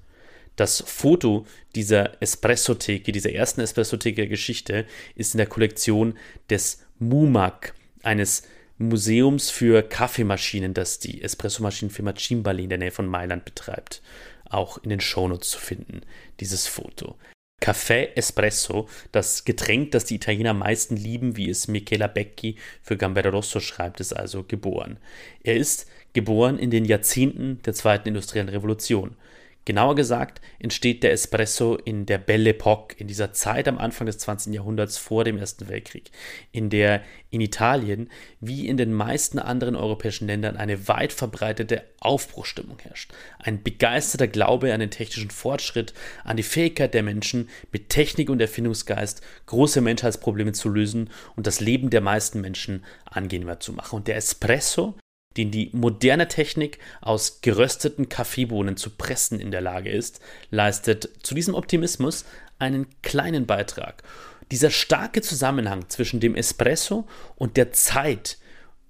[0.55, 6.17] Das Foto dieser Espressotheke, dieser ersten Espressotheke der Geschichte, ist in der Kollektion
[6.49, 8.43] des MUMAC, eines
[8.77, 14.01] Museums für Kaffeemaschinen, das die Espressomaschinenfirma Cimbali in der Nähe von Mailand betreibt,
[14.49, 16.01] auch in den Shownotes zu finden,
[16.39, 17.15] dieses Foto.
[17.61, 22.97] Café Espresso, das Getränk, das die Italiener am meisten lieben, wie es Michela Becchi für
[22.97, 24.97] Gambero Rosso schreibt, ist also geboren.
[25.43, 29.15] Er ist geboren in den Jahrzehnten der zweiten industriellen Revolution.
[29.65, 34.17] Genauer gesagt entsteht der Espresso in der Belle Époque, in dieser Zeit am Anfang des
[34.17, 34.53] 20.
[34.53, 36.11] Jahrhunderts vor dem Ersten Weltkrieg,
[36.51, 38.09] in der in Italien
[38.41, 43.13] wie in den meisten anderen europäischen Ländern eine weit verbreitete Aufbruchstimmung herrscht.
[43.39, 45.93] Ein begeisterter Glaube an den technischen Fortschritt,
[46.25, 51.61] an die Fähigkeit der Menschen, mit Technik und Erfindungsgeist große Menschheitsprobleme zu lösen und das
[51.61, 53.95] Leben der meisten Menschen angenehmer zu machen.
[53.95, 54.95] Und der Espresso
[55.37, 60.19] den die moderne Technik aus gerösteten Kaffeebohnen zu pressen in der Lage ist,
[60.51, 62.25] leistet zu diesem Optimismus
[62.59, 64.03] einen kleinen Beitrag.
[64.51, 68.37] Dieser starke Zusammenhang zwischen dem Espresso und der Zeit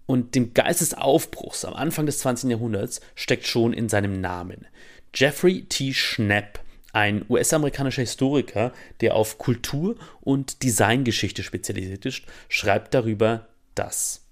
[0.05, 2.49] und dem Geist des Aufbruchs am Anfang des 20.
[2.49, 4.67] Jahrhunderts steckt schon in seinem Namen.
[5.15, 5.93] Jeffrey T.
[5.93, 6.59] Schnapp,
[6.91, 14.22] ein US-amerikanischer Historiker, der auf Kultur- und Designgeschichte spezialisiert ist, schreibt darüber das.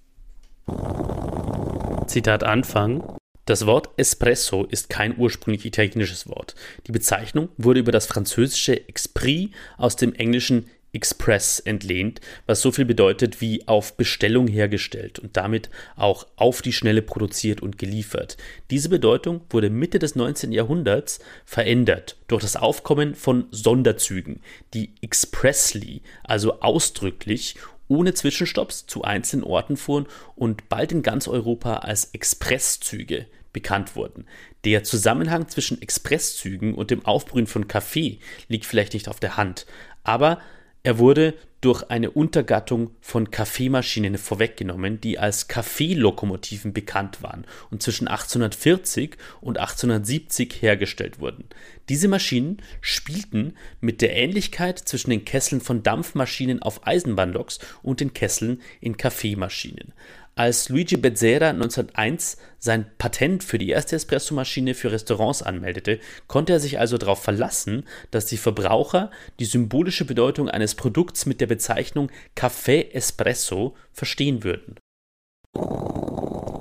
[2.06, 3.02] Zitat Anfang.
[3.44, 6.54] Das Wort Espresso ist kein ursprünglich italienisches Wort.
[6.86, 12.84] Die Bezeichnung wurde über das französische Esprit aus dem englischen Express entlehnt, was so viel
[12.84, 18.36] bedeutet wie auf Bestellung hergestellt und damit auch auf die Schnelle produziert und geliefert.
[18.70, 20.52] Diese Bedeutung wurde Mitte des 19.
[20.52, 24.42] Jahrhunderts verändert durch das Aufkommen von Sonderzügen,
[24.74, 27.56] die expressly, also ausdrücklich
[27.92, 34.26] ohne Zwischenstopps zu einzelnen Orten fuhren und bald in ganz Europa als Expresszüge bekannt wurden.
[34.64, 39.66] Der Zusammenhang zwischen Expresszügen und dem Aufbrühen von Kaffee liegt vielleicht nicht auf der Hand,
[40.04, 40.40] aber
[40.82, 48.08] er wurde durch eine Untergattung von Kaffeemaschinen vorweggenommen, die als Kaffeelokomotiven bekannt waren und zwischen
[48.08, 51.44] 1840 und 1870 hergestellt wurden.
[51.88, 58.12] Diese Maschinen spielten mit der Ähnlichkeit zwischen den Kesseln von Dampfmaschinen auf Eisenbahnloks und den
[58.12, 59.92] Kesseln in Kaffeemaschinen.
[60.34, 66.60] Als Luigi Bezzera 1901 sein Patent für die erste Espressomaschine für Restaurants anmeldete, konnte er
[66.60, 72.10] sich also darauf verlassen, dass die Verbraucher die symbolische Bedeutung eines Produkts mit der Bezeichnung
[72.34, 74.76] Café Espresso verstehen würden.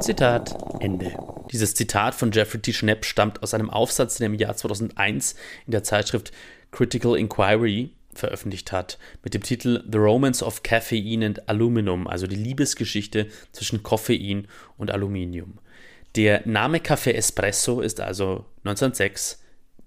[0.01, 1.15] Zitat Ende.
[1.51, 2.73] Dieses Zitat von Jeffrey T.
[2.73, 6.34] Schnapp stammt aus einem Aufsatz, den er im Jahr 2001 in der Zeitschrift
[6.71, 12.36] Critical Inquiry veröffentlicht hat, mit dem Titel The Romance of Caffeine and Aluminum, also die
[12.36, 14.47] Liebesgeschichte zwischen Koffein
[14.78, 15.60] und Aluminium.
[16.15, 19.41] Der Name Café Espresso ist also 1906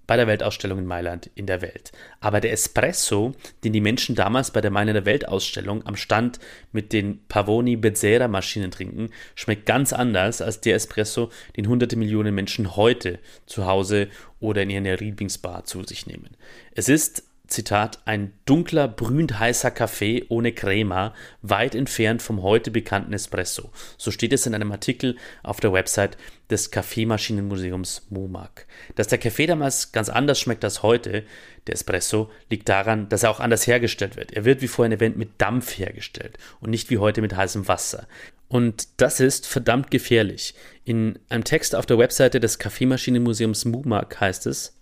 [0.07, 1.91] bei der Weltausstellung in Mailand in der Welt.
[2.19, 3.33] Aber der Espresso,
[3.63, 6.39] den die Menschen damals bei der Mailänder Weltausstellung am Stand
[6.71, 12.35] mit den Pavoni Bezzera Maschinen trinken, schmeckt ganz anders als der Espresso, den hunderte Millionen
[12.35, 14.07] Menschen heute zu Hause
[14.39, 16.37] oder in ihrer Lieblingsbar zu sich nehmen.
[16.73, 23.13] Es ist Zitat, ein dunkler, brühend heißer Kaffee ohne Crema, weit entfernt vom heute bekannten
[23.13, 23.71] Espresso.
[23.97, 26.17] So steht es in einem Artikel auf der Website
[26.49, 28.65] des Kaffeemaschinenmuseums MUMAG.
[28.95, 31.23] Dass der Kaffee damals ganz anders schmeckt als heute,
[31.67, 34.31] der Espresso, liegt daran, dass er auch anders hergestellt wird.
[34.33, 38.07] Er wird wie vorhin erwähnt mit Dampf hergestellt und nicht wie heute mit heißem Wasser.
[38.47, 40.53] Und das ist verdammt gefährlich.
[40.83, 44.77] In einem Text auf der Webseite des Kaffeemaschinenmuseums MUMAG heißt es,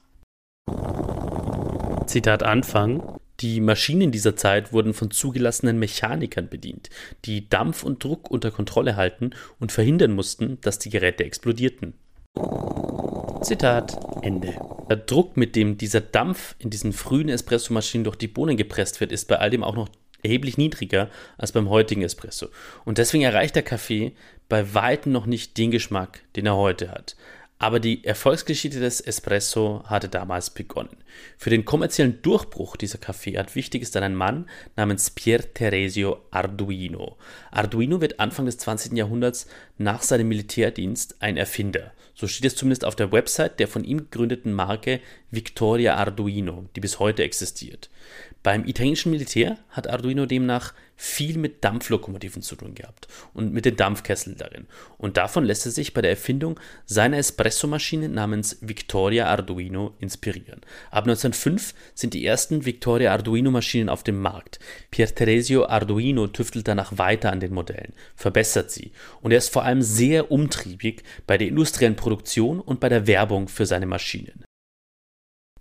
[2.06, 3.20] Zitat Anfang.
[3.40, 6.90] Die Maschinen dieser Zeit wurden von zugelassenen Mechanikern bedient,
[7.26, 11.94] die Dampf und Druck unter Kontrolle halten und verhindern mussten, dass die Geräte explodierten.
[13.42, 14.56] Zitat Ende.
[14.90, 19.12] Der Druck, mit dem dieser Dampf in diesen frühen Espressomaschinen durch die Bohnen gepresst wird,
[19.12, 19.90] ist bei all dem auch noch
[20.22, 22.48] erheblich niedriger als beim heutigen Espresso.
[22.86, 24.14] Und deswegen erreicht der Kaffee
[24.48, 27.16] bei weitem noch nicht den Geschmack, den er heute hat.
[27.60, 30.98] Aber die Erfolgsgeschichte des Espresso hatte damals begonnen.
[31.38, 37.18] Für den kommerziellen Durchbruch dieser Kaffeeart wichtig ist dann ein Mann namens Pier Teresio Arduino.
[37.52, 38.94] Arduino wird Anfang des 20.
[38.94, 41.94] Jahrhunderts nach seinem Militärdienst ein Erfinder.
[42.16, 45.00] So steht es zumindest auf der Website der von ihm gegründeten Marke
[45.32, 47.90] Victoria Arduino, die bis heute existiert.
[48.44, 53.78] Beim italienischen Militär hat Arduino demnach viel mit Dampflokomotiven zu tun gehabt und mit den
[53.78, 54.68] Dampfkesseln darin.
[54.98, 60.60] Und davon lässt er sich bei der Erfindung seiner Espressomaschine namens Victoria Arduino inspirieren.
[60.92, 64.60] Ab 1905 sind die ersten Victoria Arduino Maschinen auf dem Markt.
[64.92, 69.64] Pier Teresio Arduino tüftelt danach weiter an den Modellen, verbessert sie und er ist vor
[69.64, 74.44] allem sehr umtriebig bei der industriellen Produktion und bei der Werbung für seine Maschinen.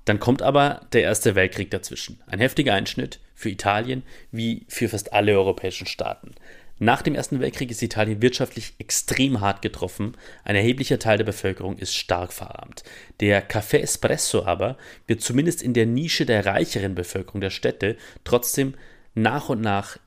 [0.04, 2.20] Dann kommt aber der Erste Weltkrieg dazwischen.
[2.26, 6.34] Ein heftiger Einschnitt für Italien wie für fast alle europäischen Staaten.
[6.78, 10.16] Nach dem Ersten Weltkrieg ist Italien wirtschaftlich extrem hart getroffen.
[10.42, 12.82] Ein erheblicher Teil der Bevölkerung ist stark verarmt.
[13.20, 18.74] Der Café Espresso aber wird zumindest in der Nische der reicheren Bevölkerung der Städte trotzdem
[19.14, 19.98] nach und nach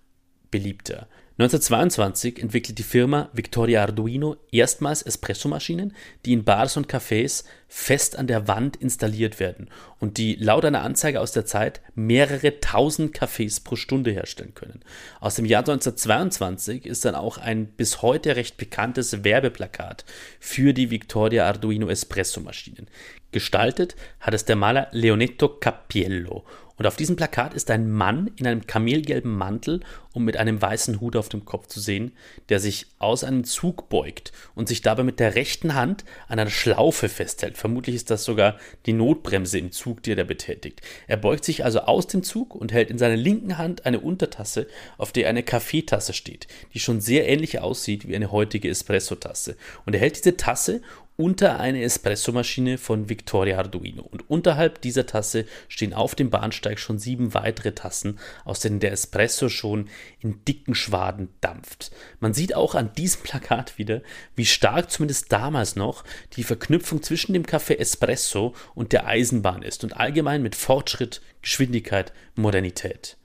[0.52, 1.08] beliebter.
[1.38, 5.94] 1922 entwickelt die Firma Victoria Arduino erstmals Espressomaschinen,
[6.26, 9.70] die in Bars und Cafés fest an der Wand installiert werden
[10.00, 14.80] und die laut einer Anzeige aus der Zeit mehrere tausend Kaffees pro Stunde herstellen können.
[15.20, 20.06] Aus dem Jahr 1922 ist dann auch ein bis heute recht bekanntes Werbeplakat
[20.40, 22.88] für die Victoria Arduino Espressomaschinen.
[23.34, 26.46] Gestaltet hat es der Maler Leonetto Cappiello
[26.78, 29.82] und auf diesem Plakat ist ein Mann in einem kamelgelben Mantel
[30.14, 32.14] und mit einem weißen Hut auf dem Kopf zu sehen,
[32.50, 36.50] der sich aus einem Zug beugt und sich dabei mit der rechten Hand an einer
[36.50, 37.58] Schlaufe festhält.
[37.58, 40.82] Vermutlich ist das sogar die Notbremse im Zug, die er da betätigt.
[41.08, 44.68] Er beugt sich also aus dem Zug und hält in seiner linken Hand eine Untertasse,
[44.98, 49.58] auf der eine Kaffeetasse steht, die schon sehr ähnlich aussieht wie eine heutige Espressotasse.
[49.86, 50.82] Und er hält diese Tasse
[51.18, 54.04] unter eine Espressomaschine von Victoria Arduino.
[54.04, 58.92] Und unterhalb dieser Tasse stehen auf dem Bahnsteig schon sieben weitere Tassen, aus denen der
[58.92, 61.92] Espresso schon in dicken Schwaden dampft.
[62.20, 64.02] Man sieht auch an diesem Plakat wieder,
[64.36, 69.84] wie stark zumindest damals noch die Verknüpfung zwischen dem Café Espresso und der Eisenbahn ist
[69.84, 73.18] und allgemein mit Fortschritt, Geschwindigkeit, Modernität.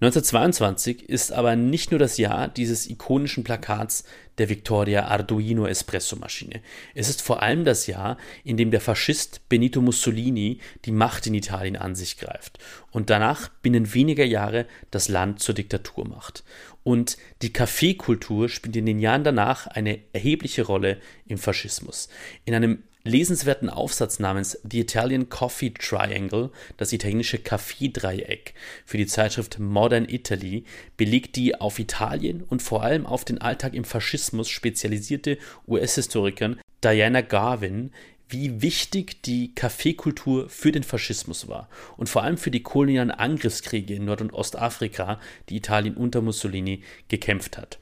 [0.00, 4.04] 1922 ist aber nicht nur das Jahr dieses ikonischen Plakats
[4.38, 6.60] der Victoria Arduino Espresso Maschine.
[6.94, 11.34] Es ist vor allem das Jahr, in dem der Faschist Benito Mussolini die Macht in
[11.34, 12.60] Italien an sich greift
[12.92, 16.44] und danach binnen weniger Jahre das Land zur Diktatur macht.
[16.84, 22.08] Und die Kaffeekultur spielt in den Jahren danach eine erhebliche Rolle im Faschismus.
[22.44, 29.58] In einem lesenswerten Aufsatz namens The Italian Coffee Triangle, das italienische Kaffeedreieck, für die Zeitschrift
[29.58, 30.64] Modern Italy,
[30.96, 37.22] belegt die auf Italien und vor allem auf den Alltag im Faschismus spezialisierte US-Historikerin Diana
[37.22, 37.90] Garvin,
[38.28, 43.94] wie wichtig die Kaffeekultur für den Faschismus war und vor allem für die kolonialen Angriffskriege
[43.94, 45.18] in Nord- und Ostafrika,
[45.48, 47.78] die Italien unter Mussolini gekämpft hat.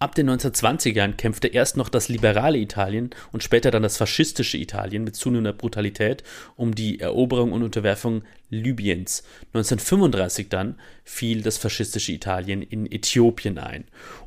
[0.00, 5.02] Ab den 1920ern kämpfte erst noch das liberale Italien und später dann das faschistische Italien
[5.02, 6.22] mit zunehmender Brutalität
[6.54, 9.24] um die Eroberung und Unterwerfung Libyens.
[9.54, 13.86] 1935 dann fiel das faschistische Italien in Äthiopien ein.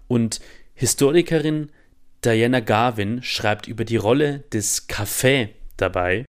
[0.10, 0.41] Und
[0.73, 1.69] Historikerin
[2.25, 6.25] Diana Garvin schreibt über die Rolle des Café dabei.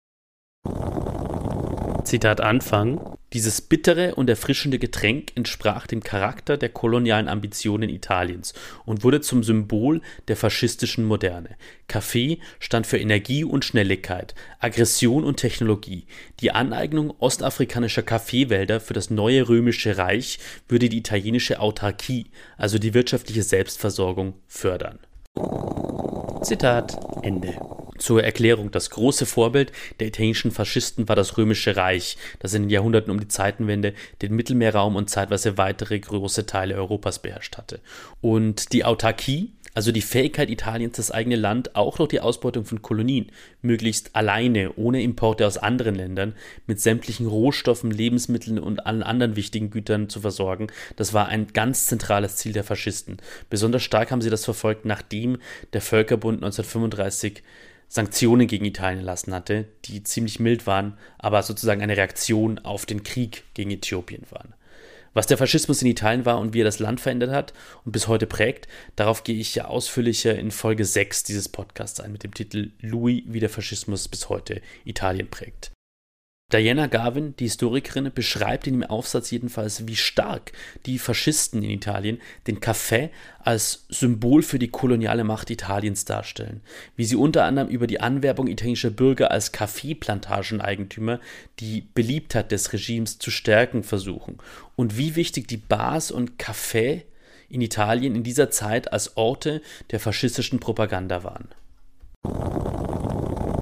[2.05, 3.17] Zitat Anfang.
[3.33, 8.53] Dieses bittere und erfrischende Getränk entsprach dem Charakter der kolonialen Ambitionen Italiens
[8.85, 11.57] und wurde zum Symbol der faschistischen Moderne.
[11.89, 16.07] Kaffee stand für Energie und Schnelligkeit, Aggression und Technologie.
[16.41, 22.27] Die Aneignung ostafrikanischer Kaffeewälder für das neue römische Reich würde die italienische Autarkie,
[22.59, 24.99] also die wirtschaftliche Selbstversorgung, fördern.
[26.43, 27.82] Zitat Ende.
[28.03, 32.71] Zur Erklärung, das große Vorbild der italienischen Faschisten war das Römische Reich, das in den
[32.71, 37.79] Jahrhunderten um die Zeitenwende den Mittelmeerraum und zeitweise weitere große Teile Europas beherrscht hatte.
[38.21, 42.83] Und die Autarkie, also die Fähigkeit Italiens, das eigene Land auch durch die Ausbeutung von
[42.83, 46.35] Kolonien möglichst alleine, ohne Importe aus anderen Ländern,
[46.67, 51.87] mit sämtlichen Rohstoffen, Lebensmitteln und allen anderen wichtigen Gütern zu versorgen, das war ein ganz
[51.87, 53.19] zentrales Ziel der Faschisten.
[53.49, 55.39] Besonders stark haben sie das verfolgt, nachdem
[55.73, 57.45] der Völkerbund 1935
[57.95, 63.03] Sanktionen gegen Italien erlassen hatte, die ziemlich mild waren, aber sozusagen eine Reaktion auf den
[63.03, 64.55] Krieg gegen Äthiopien waren.
[65.13, 67.53] Was der Faschismus in Italien war und wie er das Land verändert hat
[67.85, 72.13] und bis heute prägt, darauf gehe ich ja ausführlicher in Folge 6 dieses Podcasts ein
[72.13, 75.71] mit dem Titel Louis, wie der Faschismus bis heute Italien prägt.
[76.53, 80.53] Diana Garvin, die Historikerin, beschreibt in dem Aufsatz jedenfalls, wie stark
[80.85, 86.61] die Faschisten in Italien den Kaffee als Symbol für die koloniale Macht Italiens darstellen,
[86.95, 91.21] wie sie unter anderem über die Anwerbung italienischer Bürger als Kaffeeplantageneigentümer
[91.59, 94.39] die Beliebtheit des Regimes zu stärken versuchen
[94.77, 97.05] und wie wichtig die Bars und Kaffee
[97.49, 101.49] in Italien in dieser Zeit als Orte der faschistischen Propaganda waren.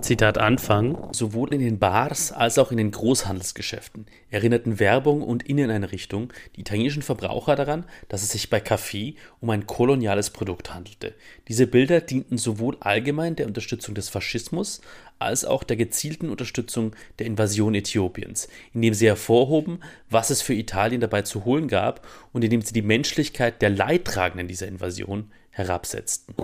[0.03, 6.33] Zitat Anfang, sowohl in den Bars als auch in den Großhandelsgeschäften erinnerten Werbung und Inneneinrichtung
[6.57, 11.15] die italienischen Verbraucher daran, dass es sich bei Kaffee um ein koloniales Produkt handelte.
[11.49, 14.81] Diese Bilder dienten sowohl allgemein der Unterstützung des Faschismus
[15.19, 21.03] als auch der gezielten Unterstützung der Invasion Äthiopiens, indem sie hervorhoben, was es für Italien
[21.03, 26.35] dabei zu holen gab und indem sie die Menschlichkeit der Leidtragenden dieser Invasion herabsetzten.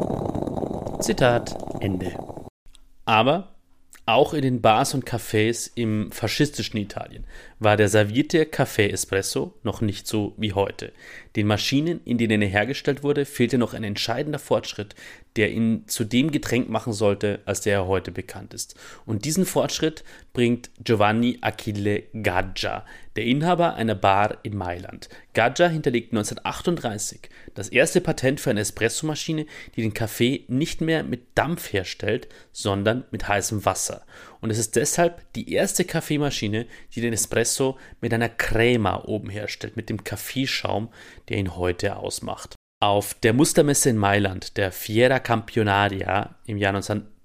[1.00, 2.12] Zitat Ende.
[3.06, 3.56] Aber
[4.04, 7.24] auch in den Bars und Cafés im faschistischen Italien
[7.58, 10.92] war der servierte Kaffee Espresso noch nicht so wie heute.
[11.36, 14.94] Den Maschinen, in denen er hergestellt wurde, fehlte noch ein entscheidender Fortschritt,
[15.36, 18.74] der ihn zu dem Getränk machen sollte, als der er heute bekannt ist.
[19.04, 25.10] Und diesen Fortschritt bringt Giovanni Achille Gaggia, der Inhaber einer Bar in Mailand.
[25.34, 31.26] Gaggia hinterlegt 1938 das erste Patent für eine Espressomaschine, die den Kaffee nicht mehr mit
[31.34, 34.06] Dampf herstellt, sondern mit heißem Wasser.
[34.40, 39.76] Und es ist deshalb die erste Kaffeemaschine, die den Espresso mit einer Crema oben herstellt,
[39.76, 40.88] mit dem Kaffeeschaum,
[41.28, 42.54] der ihn heute ausmacht.
[42.80, 46.72] Auf der Mustermesse in Mailand, der Fiera Campionaria im Jahr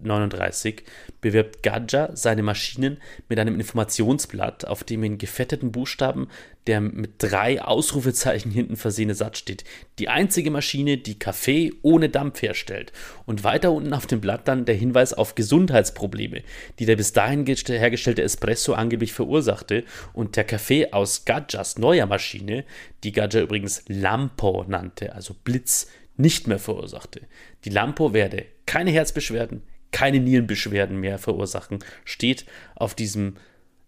[0.01, 0.83] 1939,
[1.21, 2.97] bewirbt Gadja seine Maschinen
[3.29, 6.27] mit einem Informationsblatt, auf dem in gefetteten Buchstaben
[6.67, 9.63] der mit drei Ausrufezeichen hinten versehene Satz steht.
[9.97, 12.91] Die einzige Maschine, die Kaffee ohne Dampf herstellt.
[13.25, 16.43] Und weiter unten auf dem Blatt dann der Hinweis auf Gesundheitsprobleme,
[16.79, 19.83] die der bis dahin hergestellte Espresso angeblich verursachte
[20.13, 22.63] und der Kaffee aus Gadjas neuer Maschine,
[23.03, 25.87] die Gadja übrigens Lampo nannte, also Blitz,
[26.17, 27.21] nicht mehr verursachte.
[27.65, 33.35] Die Lampo werde keine Herzbeschwerden, keine Nierenbeschwerden mehr verursachen, steht auf diesem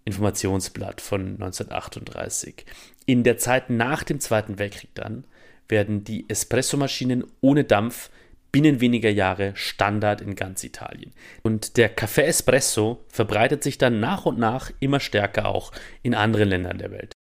[0.05, 2.65] Informationsblatt von 1938.
[3.05, 5.25] In der Zeit nach dem Zweiten Weltkrieg dann
[5.67, 8.09] werden die Espressomaschinen ohne Dampf
[8.51, 11.11] binnen weniger Jahre Standard in ganz Italien.
[11.41, 15.71] Und der Café Espresso verbreitet sich dann nach und nach immer stärker auch
[16.03, 17.12] in anderen Ländern der Welt.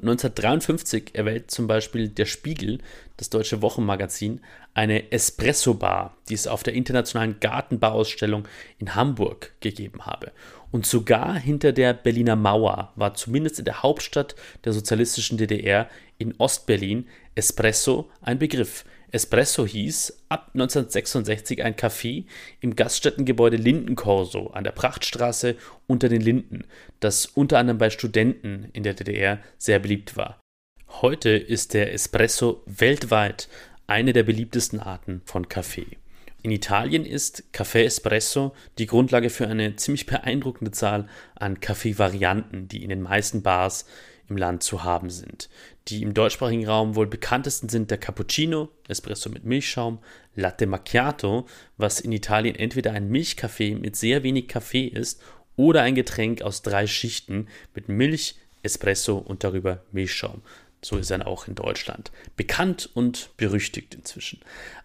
[0.00, 2.78] 1953 erwählt zum Beispiel der Spiegel,
[3.16, 4.40] das deutsche Wochenmagazin,
[4.72, 8.48] eine Espresso-Bar, die es auf der internationalen Gartenbauausstellung
[8.78, 10.32] in Hamburg gegeben habe.
[10.70, 15.88] Und sogar hinter der Berliner Mauer war zumindest in der Hauptstadt der sozialistischen DDR
[16.18, 18.84] in Ostberlin Espresso ein Begriff.
[19.12, 22.24] Espresso hieß ab 1966 ein Café
[22.60, 25.56] im Gaststättengebäude Lindenkorso an der Prachtstraße
[25.86, 26.64] unter den Linden,
[27.00, 30.40] das unter anderem bei Studenten in der DDR sehr beliebt war.
[30.88, 33.48] Heute ist der Espresso weltweit
[33.86, 35.98] eine der beliebtesten Arten von Kaffee.
[36.42, 42.82] In Italien ist Café Espresso die Grundlage für eine ziemlich beeindruckende Zahl an Kaffeevarianten, die
[42.82, 43.86] in den meisten Bars
[44.30, 45.50] im Land zu haben sind.
[45.88, 49.98] Die im deutschsprachigen Raum wohl bekanntesten sind der Cappuccino, Espresso mit Milchschaum,
[50.34, 55.20] Latte Macchiato, was in Italien entweder ein Milchkaffee mit sehr wenig Kaffee ist
[55.56, 60.42] oder ein Getränk aus drei Schichten mit Milch, Espresso und darüber Milchschaum.
[60.82, 62.10] So ist er auch in Deutschland.
[62.36, 64.40] Bekannt und berüchtigt inzwischen.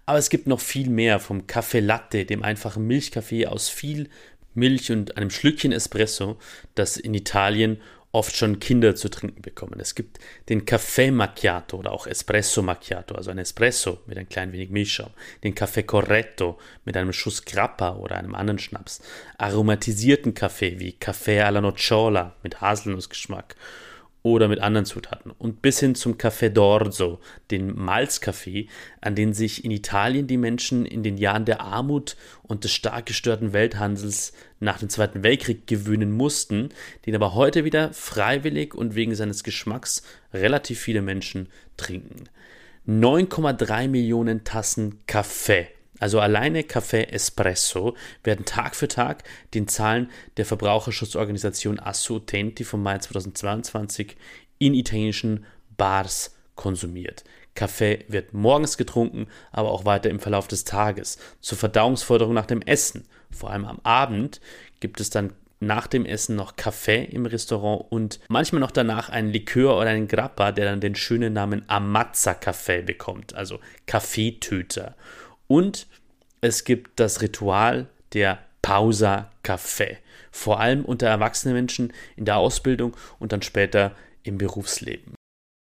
[0.05, 4.09] Aber es gibt noch viel mehr vom Kaffee Latte, dem einfachen Milchkaffee aus viel
[4.53, 6.37] Milch und einem Schlückchen Espresso,
[6.75, 7.81] das in Italien
[8.15, 9.77] oft schon Kinder zu trinken bekommen.
[9.79, 14.53] Es gibt den Café Macchiato oder auch Espresso Macchiato, also ein Espresso mit ein klein
[14.53, 15.11] wenig Milchschaum,
[15.43, 19.01] den Café Corretto mit einem Schuss Grappa oder einem anderen Schnaps,
[19.37, 23.57] aromatisierten Kaffee wie Café alla Nocciola mit Haselnussgeschmack
[24.25, 25.29] oder mit anderen Zutaten.
[25.37, 27.19] Und bis hin zum Café d'Orzo,
[27.51, 28.67] den Malzkaffee,
[28.99, 33.05] an den sich in Italien die Menschen in den Jahren der Armut und des stark
[33.05, 36.69] gestörten Welthandels nach dem Zweiten Weltkrieg gewöhnen mussten,
[37.05, 40.01] den aber heute wieder freiwillig und wegen seines Geschmacks
[40.33, 41.47] relativ viele Menschen
[41.77, 42.23] trinken.
[42.87, 45.67] 9,3 Millionen Tassen Kaffee
[45.99, 49.23] also alleine Kaffee Espresso werden Tag für Tag
[49.53, 54.17] den Zahlen der Verbraucherschutzorganisation Assoutenti vom Mai 2022
[54.57, 55.45] in italienischen
[55.77, 57.23] Bars konsumiert.
[57.53, 61.17] Kaffee wird morgens getrunken, aber auch weiter im Verlauf des Tages.
[61.39, 64.41] Zur Verdauungsförderung nach dem Essen, vor allem am Abend,
[64.81, 69.31] gibt es dann nach dem Essen noch Kaffee im Restaurant und manchmal noch danach einen
[69.31, 74.95] Likör oder einen Grappa, der dann den schönen Namen Amazza-Kaffee bekommt, also Kaffeetöter.
[75.47, 75.87] Und
[76.41, 79.97] es gibt das Ritual der Pausa Kaffee,
[80.31, 85.13] vor allem unter erwachsenen Menschen in der Ausbildung und dann später im Berufsleben.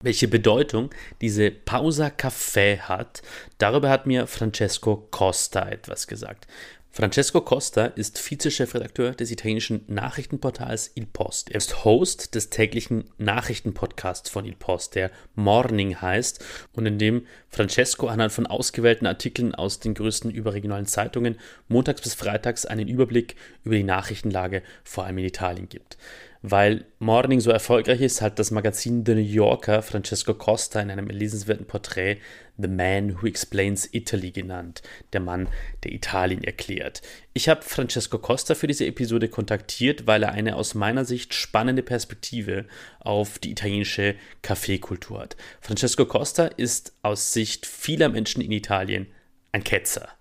[0.07, 0.91] Welche Bedeutung
[1.23, 3.23] diese Pausa Café hat,
[3.57, 6.47] darüber hat mir Francesco Costa etwas gesagt.
[6.93, 11.51] Francesco Costa ist Vizechefredakteur des italienischen Nachrichtenportals Il Post.
[11.51, 16.45] Er ist Host des täglichen Nachrichtenpodcasts von Il Post, der Morning heißt
[16.75, 21.37] und in dem Francesco anhand von ausgewählten Artikeln aus den größten überregionalen Zeitungen
[21.69, 23.35] montags bis freitags einen Überblick
[23.65, 25.97] über die Nachrichtenlage vor allem in Italien gibt
[26.43, 31.09] weil Morning so erfolgreich ist, hat das Magazin The New Yorker Francesco Costa in einem
[31.09, 32.19] lesenswerten Porträt
[32.59, 34.83] The Man Who Explains Italy genannt,
[35.13, 35.49] der Mann,
[35.85, 37.03] der Italien erklärt.
[37.35, 41.83] Ich habe Francesco Costa für diese Episode kontaktiert, weil er eine aus meiner Sicht spannende
[41.83, 42.67] Perspektive
[43.01, 45.37] auf die italienische Kaffeekultur hat.
[45.61, 49.09] Francesco Costa ist aus Sicht vieler Menschen in Italien
[49.53, 50.16] ein Ketzer.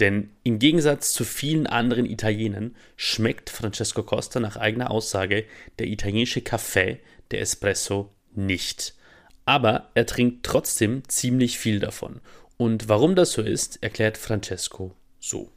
[0.00, 5.44] Denn im Gegensatz zu vielen anderen Italienern schmeckt Francesco Costa nach eigener Aussage
[5.78, 8.94] der italienische Kaffee, der Espresso, nicht.
[9.44, 12.20] Aber er trinkt trotzdem ziemlich viel davon.
[12.56, 15.52] Und warum das so ist, erklärt Francesco so.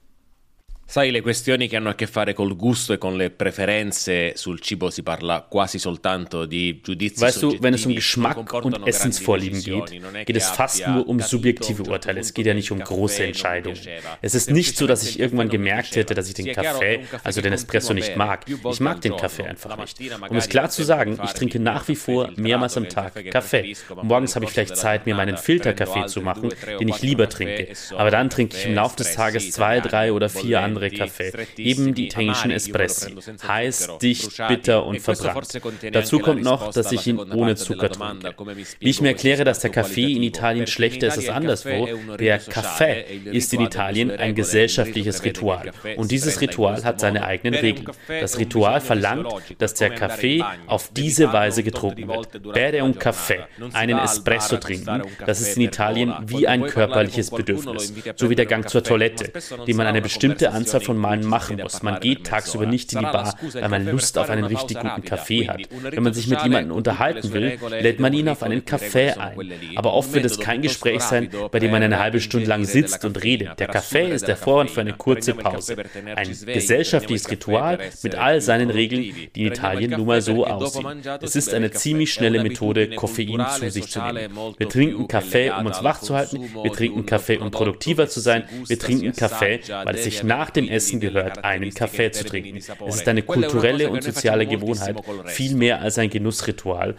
[0.85, 4.59] Sai, le questioni che hanno a che fare col gusto e con le preferenze sul
[4.59, 9.63] cibo si parla quasi soltanto di giudizi Weißt du, wenn es um Geschmack und Essensvorlieben
[9.63, 12.19] geht, geht es fast nur um subjektive Urteile.
[12.19, 13.79] Es geht ja nicht um große Entscheidungen.
[14.21, 17.53] Es ist nicht so, dass ich irgendwann gemerkt hätte, dass ich den Kaffee, also den
[17.53, 18.45] Espresso, nicht mag.
[18.47, 19.99] Ich mag den Kaffee einfach nicht.
[20.29, 23.75] Um es klar zu sagen, ich trinke nach wie vor mehrmals am Tag Kaffee.
[24.03, 27.69] Morgens habe ich vielleicht Zeit, mir meinen Filterkaffee zu machen, den ich lieber trinke.
[27.97, 31.31] Aber dann trinke ich im Laufe des Tages zwei, drei oder vier andere andere Kaffee,
[31.57, 33.15] eben die italienischen Espressi,
[33.47, 35.59] heiß, dicht, bitter und verbrannt.
[35.91, 38.33] Dazu kommt noch, dass ich ihn ohne Zucker trinke.
[38.79, 41.87] Wie ich mir erkläre, dass der Kaffee in Italien schlechter ist als anderswo,
[42.19, 45.71] der Kaffee ist in Italien ein gesellschaftliches Ritual.
[45.97, 47.87] und dieses Ritual hat seine eigenen Regeln.
[48.07, 49.27] Das Ritual verlangt,
[49.59, 52.53] dass der Kaffee auf diese Weise getrunken wird.
[52.53, 53.39] Bere un Kaffee,
[53.73, 58.67] einen Espresso trinken, das ist in Italien wie ein körperliches Bedürfnis, so wie der Gang
[58.67, 59.31] zur Toilette,
[59.67, 61.83] den man eine bestimmte Anzahl Anzahl von Malen machen muss.
[61.83, 65.47] Man geht tagsüber nicht in die Bar, weil man Lust auf einen richtig guten Kaffee
[65.47, 65.61] hat.
[65.81, 69.51] Wenn man sich mit jemandem unterhalten will, lädt man ihn auf einen Kaffee ein.
[69.75, 73.03] Aber oft wird es kein Gespräch sein, bei dem man eine halbe Stunde lang sitzt
[73.05, 73.59] und redet.
[73.59, 75.75] Der Kaffee ist der Vorwand für eine kurze Pause.
[76.15, 81.01] Ein gesellschaftliches Ritual mit all seinen Regeln, die in Italien nun mal so aussehen.
[81.21, 84.37] Es ist eine ziemlich schnelle Methode, Koffein zu sich zu nehmen.
[84.57, 86.49] Wir trinken Kaffee, um uns wach zu halten.
[86.61, 88.43] Wir trinken Kaffee, um produktiver zu sein.
[88.67, 92.57] Wir trinken Kaffee, weil es sich nach dem dem Essen gehört, einen Kaffee zu trinken.
[92.57, 96.95] Es ist eine kulturelle und soziale Gewohnheit, viel mehr als ein Genussritual,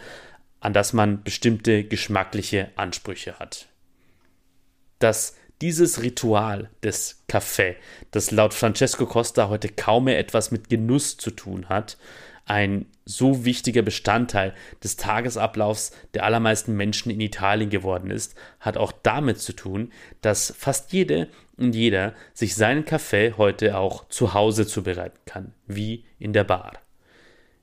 [0.59, 3.67] an das man bestimmte geschmackliche Ansprüche hat.
[4.99, 7.75] Dass dieses Ritual des Kaffee,
[8.11, 11.97] das laut Francesco Costa heute kaum mehr etwas mit Genuss zu tun hat,
[12.45, 18.91] ein so wichtiger Bestandteil des Tagesablaufs der allermeisten Menschen in Italien geworden ist, hat auch
[18.91, 19.91] damit zu tun,
[20.21, 21.27] dass fast jede
[21.57, 26.73] und jeder sich seinen Kaffee heute auch zu Hause zubereiten kann, wie in der Bar.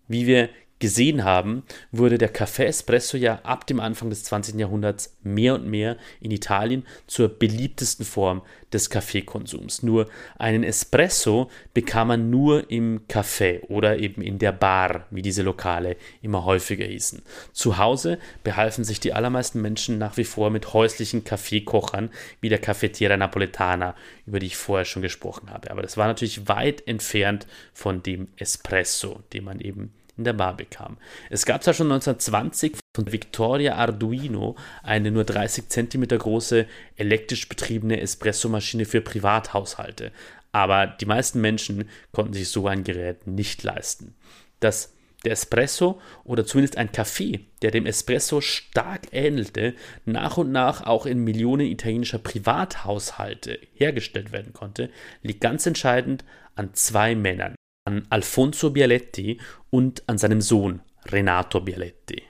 [0.08, 0.48] Wie wir
[0.82, 1.62] gesehen haben,
[1.92, 4.56] wurde der Café Espresso ja ab dem Anfang des 20.
[4.56, 9.84] Jahrhunderts mehr und mehr in Italien zur beliebtesten Form des Kaffeekonsums.
[9.84, 10.08] Nur
[10.40, 15.96] einen Espresso bekam man nur im Café oder eben in der Bar, wie diese Lokale
[16.20, 17.22] immer häufiger hießen.
[17.52, 22.10] Zu Hause behalfen sich die allermeisten Menschen nach wie vor mit häuslichen Kaffeekochern
[22.40, 23.94] wie der Cafetiera Napoletana,
[24.26, 25.70] über die ich vorher schon gesprochen habe.
[25.70, 30.56] Aber das war natürlich weit entfernt von dem Espresso, den man eben in der Bar
[30.56, 30.98] bekam.
[31.30, 38.00] Es gab zwar schon 1920 von Victoria Arduino eine nur 30 cm große elektrisch betriebene
[38.00, 40.12] Espressomaschine für Privathaushalte,
[40.52, 44.14] aber die meisten Menschen konnten sich so ein Gerät nicht leisten.
[44.60, 44.92] Das
[45.24, 51.06] der Espresso oder zumindest ein Kaffee, der dem Espresso stark ähnelte, nach und nach auch
[51.06, 54.90] in Millionen italienischer Privathaushalte hergestellt werden konnte,
[55.22, 57.54] liegt ganz entscheidend an zwei Männern
[57.84, 59.38] an Alfonso Bialetti
[59.70, 62.22] und an seinem Sohn Renato Bialetti.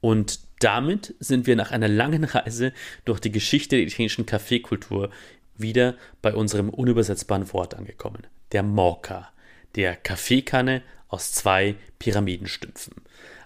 [0.00, 2.72] Und damit sind wir nach einer langen Reise
[3.04, 5.10] durch die Geschichte der italienischen Kaffeekultur
[5.56, 9.30] wieder bei unserem unübersetzbaren Wort angekommen, der Morca,
[9.76, 12.94] der Kaffeekanne aus zwei Pyramidenstümpfen.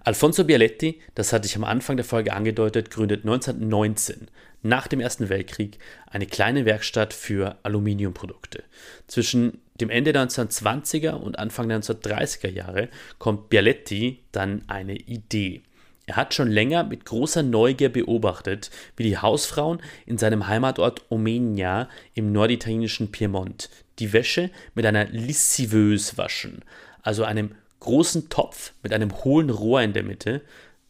[0.05, 4.29] Alfonso Bialetti, das hatte ich am Anfang der Folge angedeutet, gründet 1919
[4.63, 8.65] nach dem Ersten Weltkrieg eine kleine Werkstatt für Aluminiumprodukte.
[9.07, 15.63] Zwischen dem Ende der 1920er und Anfang der 1930er Jahre kommt Bialetti dann eine Idee.
[16.07, 21.89] Er hat schon länger mit großer Neugier beobachtet, wie die Hausfrauen in seinem Heimatort Omegna
[22.15, 26.63] im norditalienischen Piemont die Wäsche mit einer Lissiveuse waschen,
[27.03, 30.43] also einem großen Topf mit einem hohlen Rohr in der Mitte.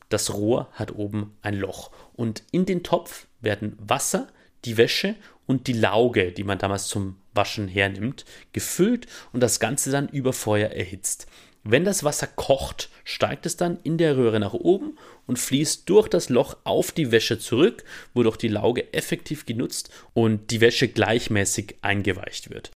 [0.09, 4.27] Das Rohr hat oben ein Loch und in den Topf werden Wasser,
[4.65, 5.15] die Wäsche
[5.47, 10.33] und die Lauge, die man damals zum Waschen hernimmt, gefüllt und das Ganze dann über
[10.33, 11.27] Feuer erhitzt.
[11.67, 16.09] Wenn das Wasser kocht, steigt es dann in der Röhre nach oben und fließt durch
[16.09, 21.77] das Loch auf die Wäsche zurück, wodurch die Lauge effektiv genutzt und die Wäsche gleichmäßig
[21.81, 22.71] eingeweicht wird.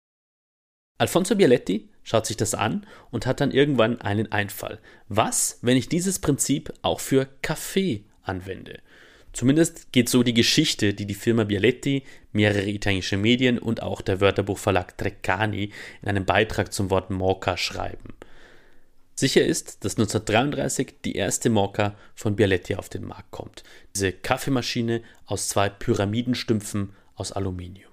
[0.99, 4.79] Alfonso Bialetti schaut sich das an und hat dann irgendwann einen Einfall.
[5.09, 8.81] Was, wenn ich dieses Prinzip auch für Kaffee anwende?
[9.35, 14.21] Zumindest geht so die Geschichte, die die Firma Bialetti, mehrere italienische Medien und auch der
[14.21, 15.73] Wörterbuchverlag Treccani
[16.03, 18.15] in einem Beitrag zum Wort Mocha schreiben.
[19.17, 23.65] Sicher ist, dass 1933 die erste Mocha von Bialetti auf den Markt kommt.
[23.97, 27.91] Diese Kaffeemaschine aus zwei Pyramidenstümpfen aus Aluminium.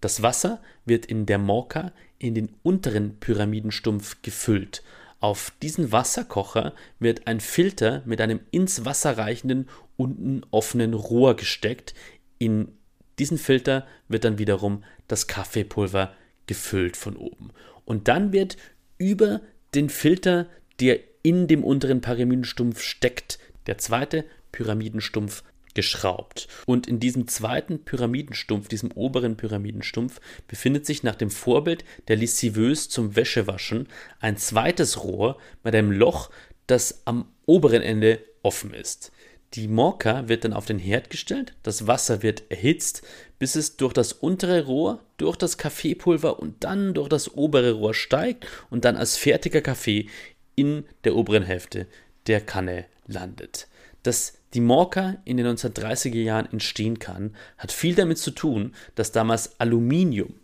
[0.00, 4.82] Das Wasser wird in der Mocha in den unteren Pyramidenstumpf gefüllt,
[5.20, 11.94] auf diesen Wasserkocher wird ein Filter mit einem ins Wasser reichenden, unten offenen Rohr gesteckt.
[12.38, 12.72] In
[13.18, 16.14] diesen Filter wird dann wiederum das Kaffeepulver
[16.46, 17.50] gefüllt von oben.
[17.84, 18.56] Und dann wird
[18.96, 19.42] über
[19.74, 20.46] den Filter,
[20.80, 25.44] der in dem unteren Pyramidenstumpf steckt, der zweite Pyramidenstumpf
[25.74, 26.48] geschraubt.
[26.66, 32.88] Und in diesem zweiten Pyramidenstumpf, diesem oberen Pyramidenstumpf, befindet sich nach dem Vorbild der Lessiveuse
[32.88, 33.88] zum Wäschewaschen
[34.20, 36.30] ein zweites Rohr mit einem Loch,
[36.66, 39.12] das am oberen Ende offen ist.
[39.54, 43.02] Die Morka wird dann auf den Herd gestellt, das Wasser wird erhitzt,
[43.40, 47.94] bis es durch das untere Rohr, durch das Kaffeepulver und dann durch das obere Rohr
[47.94, 50.08] steigt und dann als fertiger Kaffee
[50.54, 51.88] in der oberen Hälfte
[52.28, 53.66] der Kanne landet.
[54.04, 59.12] Das die Morka in den 1930er Jahren entstehen kann, hat viel damit zu tun, dass
[59.12, 60.34] damals Aluminium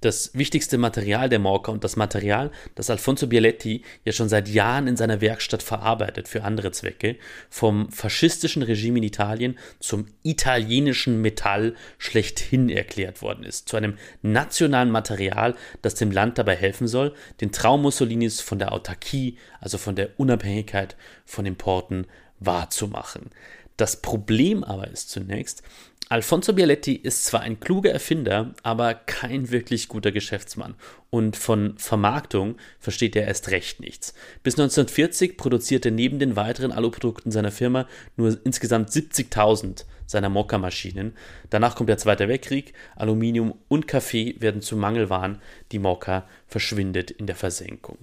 [0.00, 4.86] das wichtigste Material der Morka und das Material, das Alfonso Bialetti ja schon seit Jahren
[4.86, 7.16] in seiner Werkstatt verarbeitet für andere Zwecke,
[7.50, 14.90] vom faschistischen Regime in Italien zum italienischen Metall schlechthin erklärt worden ist, zu einem nationalen
[14.90, 19.96] Material, das dem Land dabei helfen soll, den Traum Mussolinis von der Autarkie, also von
[19.96, 20.96] der Unabhängigkeit
[21.26, 22.06] von Importen
[22.40, 23.30] wahrzumachen.
[23.76, 25.62] Das Problem aber ist zunächst,
[26.10, 30.74] Alfonso Bialetti ist zwar ein kluger Erfinder, aber kein wirklich guter Geschäftsmann.
[31.08, 34.12] Und von Vermarktung versteht er erst recht nichts.
[34.42, 37.86] Bis 1940 produzierte er neben den weiteren Aluprodukten seiner Firma
[38.16, 41.14] nur insgesamt 70.000 seiner Mokka-Maschinen.
[41.48, 47.26] Danach kommt der Zweite Weltkrieg, Aluminium und Kaffee werden zu Mangelwaren, die Mokka verschwindet in
[47.26, 47.98] der Versenkung.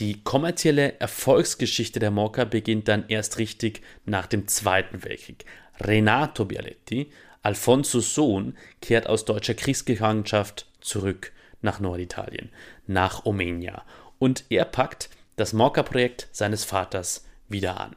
[0.00, 5.44] Die kommerzielle Erfolgsgeschichte der Mokka beginnt dann erst richtig nach dem Zweiten Weltkrieg.
[5.78, 12.48] Renato Bialetti, Alfonsos Sohn, kehrt aus deutscher Kriegsgefangenschaft zurück nach Norditalien,
[12.86, 13.84] nach Omegna.
[14.18, 17.94] Und er packt das Mokka-Projekt seines Vaters wieder an.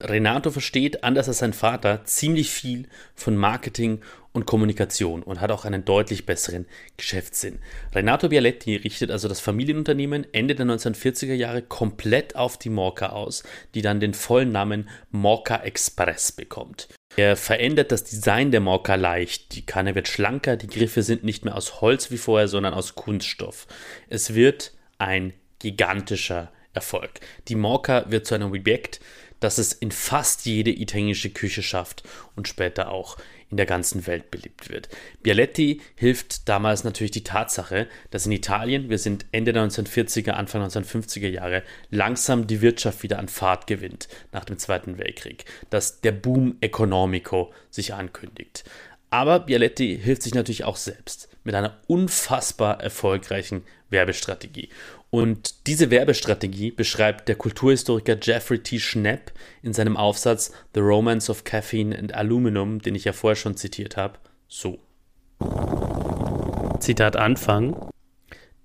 [0.00, 4.00] Renato versteht, anders als sein Vater, ziemlich viel von Marketing
[4.32, 7.58] und Kommunikation und hat auch einen deutlich besseren Geschäftssinn.
[7.94, 13.42] Renato Bialetti richtet also das Familienunternehmen Ende der 1940er Jahre komplett auf die Morca aus,
[13.74, 16.88] die dann den vollen Namen Morca Express bekommt.
[17.16, 19.54] Er verändert das Design der Morca leicht.
[19.56, 22.94] Die Kanne wird schlanker, die Griffe sind nicht mehr aus Holz wie vorher, sondern aus
[22.94, 23.66] Kunststoff.
[24.08, 27.10] Es wird ein gigantischer Erfolg.
[27.48, 29.00] Die Morca wird zu einem Objekt,
[29.40, 32.02] das es in fast jede italienische Küche schafft
[32.36, 33.16] und später auch
[33.50, 34.88] in der ganzen Welt beliebt wird.
[35.22, 40.62] Bialetti hilft damals natürlich die Tatsache, dass in Italien, wir sind Ende der 1940er, Anfang
[40.62, 46.12] 1950er Jahre, langsam die Wirtschaft wieder an Fahrt gewinnt nach dem Zweiten Weltkrieg, dass der
[46.12, 48.64] Boom Economico sich ankündigt.
[49.10, 54.68] Aber Bialetti hilft sich natürlich auch selbst mit einer unfassbar erfolgreichen Werbestrategie.
[55.10, 58.78] Und diese Werbestrategie beschreibt der Kulturhistoriker Jeffrey T.
[58.78, 59.32] Schnepp
[59.62, 63.96] in seinem Aufsatz The Romance of Caffeine and Aluminum, den ich ja vorher schon zitiert
[63.96, 64.78] habe, so.
[66.78, 67.90] Zitat Anfang.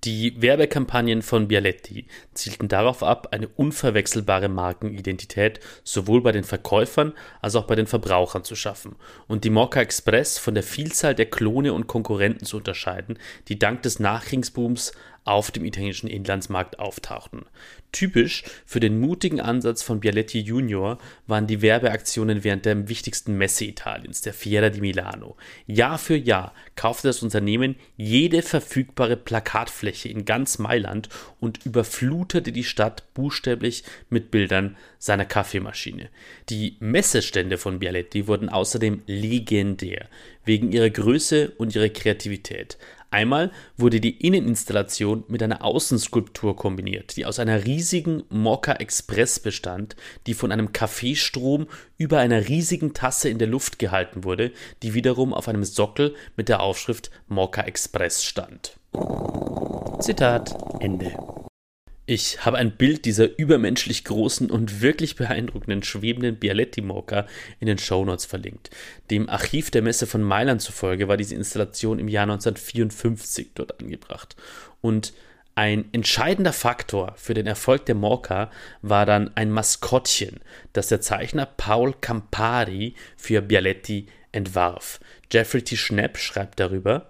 [0.03, 7.55] Die Werbekampagnen von Bialetti zielten darauf ab, eine unverwechselbare Markenidentität sowohl bei den Verkäufern als
[7.55, 11.73] auch bei den Verbrauchern zu schaffen und die Mokka Express von der Vielzahl der Klone
[11.73, 13.17] und Konkurrenten zu unterscheiden,
[13.47, 14.91] die dank des Nachkriegsbooms
[15.25, 17.45] auf dem italienischen Inlandsmarkt auftauchten.
[17.91, 20.97] Typisch für den mutigen Ansatz von Bialetti Junior
[21.27, 25.35] waren die Werbeaktionen während der wichtigsten Messe Italiens, der Fiera di Milano.
[25.65, 31.09] Jahr für Jahr kaufte das Unternehmen jede verfügbare Plakatfläche in ganz Mailand
[31.39, 36.09] und überflutete die Stadt buchstäblich mit Bildern seiner Kaffeemaschine.
[36.49, 40.07] Die Messestände von Bialetti wurden außerdem legendär
[40.43, 42.77] wegen ihrer Größe und ihrer Kreativität.
[43.15, 49.95] Einmal wurde die Inneninstallation mit einer Außenskulptur kombiniert, die aus einer riesigen Mokka Express bestand,
[50.27, 54.51] die von einem Kaffeestrom über einer riesigen Tasse in der Luft gehalten wurde,
[54.83, 58.77] die wiederum auf einem Sockel mit der Aufschrift Mokka Express stand.
[60.01, 61.13] Zitat Ende.
[62.07, 67.25] Ich habe ein Bild dieser übermenschlich großen und wirklich beeindruckenden schwebenden Bialetti-Moka
[67.59, 68.69] in den Shownotes verlinkt.
[69.09, 74.35] Dem Archiv der Messe von Mailand zufolge war diese Installation im Jahr 1954 dort angebracht.
[74.81, 75.13] Und
[75.55, 78.51] ein entscheidender Faktor für den Erfolg der Moka
[78.83, 80.41] war dann ein Maskottchen,
[80.73, 84.99] das der Zeichner Paul Campari für Bialetti entwarf.
[85.31, 85.75] Jeffrey T.
[85.75, 87.09] Schnapp schreibt darüber,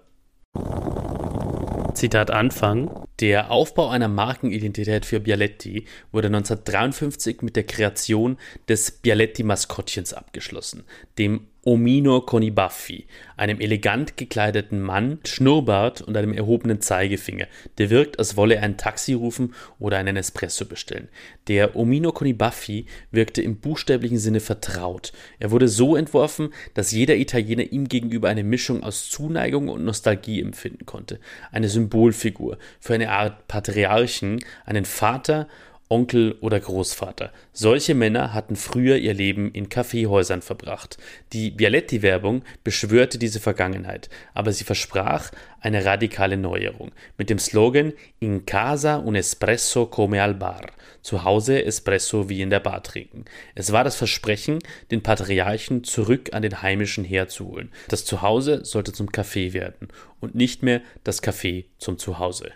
[1.92, 3.05] Zitat Anfang.
[3.20, 8.36] Der Aufbau einer Markenidentität für Bialetti wurde 1953 mit der Kreation
[8.68, 10.84] des Bialetti-Maskottchens abgeschlossen,
[11.18, 17.48] dem Omino con i Baffi, einem elegant gekleideten Mann, Schnurrbart und einem erhobenen Zeigefinger,
[17.78, 21.08] der wirkt, als wolle er ein Taxi rufen oder einen Espresso bestellen.
[21.48, 25.12] Der Omino con i Baffi wirkte im buchstäblichen Sinne vertraut.
[25.40, 30.40] Er wurde so entworfen, dass jeder Italiener ihm gegenüber eine Mischung aus Zuneigung und Nostalgie
[30.40, 31.18] empfinden konnte.
[31.50, 35.48] Eine Symbolfigur für eine Art Patriarchen, einen Vater
[35.88, 37.32] Onkel oder Großvater.
[37.52, 40.98] Solche Männer hatten früher ihr Leben in Kaffeehäusern verbracht.
[41.32, 45.30] Die Bialetti-Werbung beschwörte diese Vergangenheit, aber sie versprach
[45.60, 50.66] eine radikale Neuerung mit dem Slogan In casa un espresso come al bar.
[51.02, 53.24] Zu Hause Espresso wie in der Bar trinken.
[53.54, 54.58] Es war das Versprechen,
[54.90, 57.70] den Patriarchen zurück an den heimischen Herd zu holen.
[57.88, 62.50] Das Zuhause sollte zum Café werden und nicht mehr das Café zum Zuhause.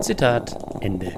[0.00, 1.14] Zitat Ende.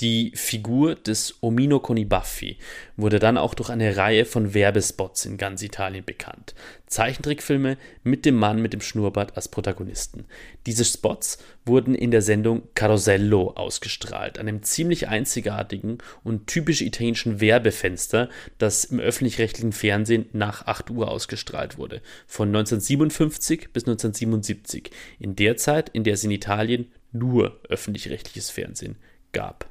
[0.00, 2.56] Die Figur des Omino con i Baffi
[2.96, 6.54] wurde dann auch durch eine Reihe von Werbespots in ganz Italien bekannt.
[6.86, 10.26] Zeichentrickfilme mit dem Mann mit dem Schnurrbart als Protagonisten.
[10.66, 18.28] Diese Spots wurden in der Sendung Carosello ausgestrahlt, einem ziemlich einzigartigen und typisch italienischen Werbefenster,
[18.58, 25.56] das im öffentlich-rechtlichen Fernsehen nach 8 Uhr ausgestrahlt wurde, von 1957 bis 1977, in der
[25.56, 28.94] Zeit, in der es in Italien nur öffentlich-rechtliches Fernsehen
[29.32, 29.68] gab.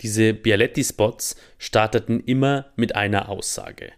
[0.00, 3.92] Diese Bialetti-Spots starteten immer mit einer Aussage.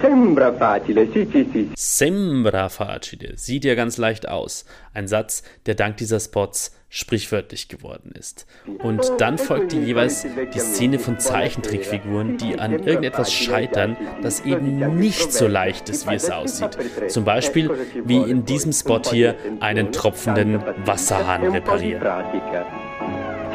[0.00, 1.70] Sembra facile, sì, sì, sì.
[1.74, 4.66] Sembra facile, sieht ja ganz leicht aus.
[4.92, 8.46] Ein Satz, der dank dieser Spots sprichwörtlich geworden ist.
[8.78, 15.32] Und dann folgte jeweils die Szene von Zeichentrickfiguren, die an irgendetwas scheitern, das eben nicht
[15.32, 16.76] so leicht ist, wie es aussieht.
[17.08, 17.70] Zum Beispiel
[18.04, 22.02] wie in diesem Spot hier einen tropfenden Wasserhahn reparieren.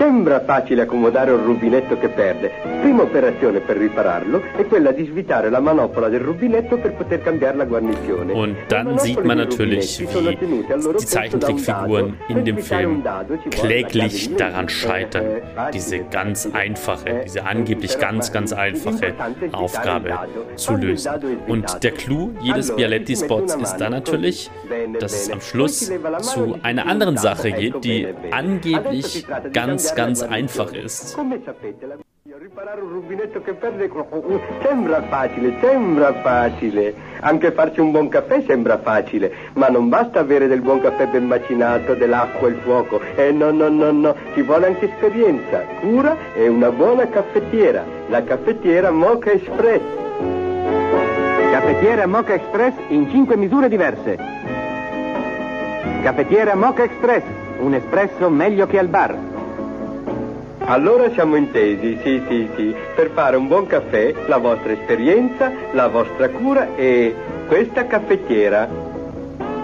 [0.02, 2.52] Sembra facile accomodare un rubinetto che perde.
[2.82, 7.58] Prima operazione per ripararlo è quella di svitare la manopola del rubinetto per poter cambiare
[7.58, 8.34] la guarnizione.
[8.34, 13.04] Und dann sieht man natürlich, wie die Zeichentrickfiguren in dem Film
[13.52, 19.14] kläglich daran scheitern, diese ganz einfache, diese angeblich ganz, ganz einfache
[19.52, 20.18] Aufgabe
[20.56, 21.12] zu lösen.
[21.47, 24.49] Und der Clou jedes Bialetti-Spots ist dann natürlich,
[24.99, 25.91] dass es am Schluss
[26.22, 31.18] zu einer anderen Sache geht, die angeblich ganz ganz, einfach ist.
[32.42, 33.89] Riparare un rubinetto che perde
[34.64, 36.94] sembra facile, sembra facile.
[37.20, 41.28] Anche farci un buon caffè sembra facile, ma non basta avere del buon caffè ben
[41.28, 43.00] macinato, dell'acqua e il fuoco.
[43.16, 47.84] Eh no, no, no, no, ci vuole anche esperienza, cura e una buona caffettiera.
[48.10, 49.82] La caffettiera Mocha Express.
[51.52, 54.18] Caffettiera Mocha Express in cinque misure diverse.
[56.02, 57.24] Caffettiera Mocha Express,
[57.60, 59.31] un espresso meglio che al bar.
[60.66, 65.88] Allora siamo intesi, sì, sì, sì, per fare un buon caffè, la vostra esperienza, la
[65.88, 67.14] vostra cura e
[67.47, 68.68] questa caffettiera.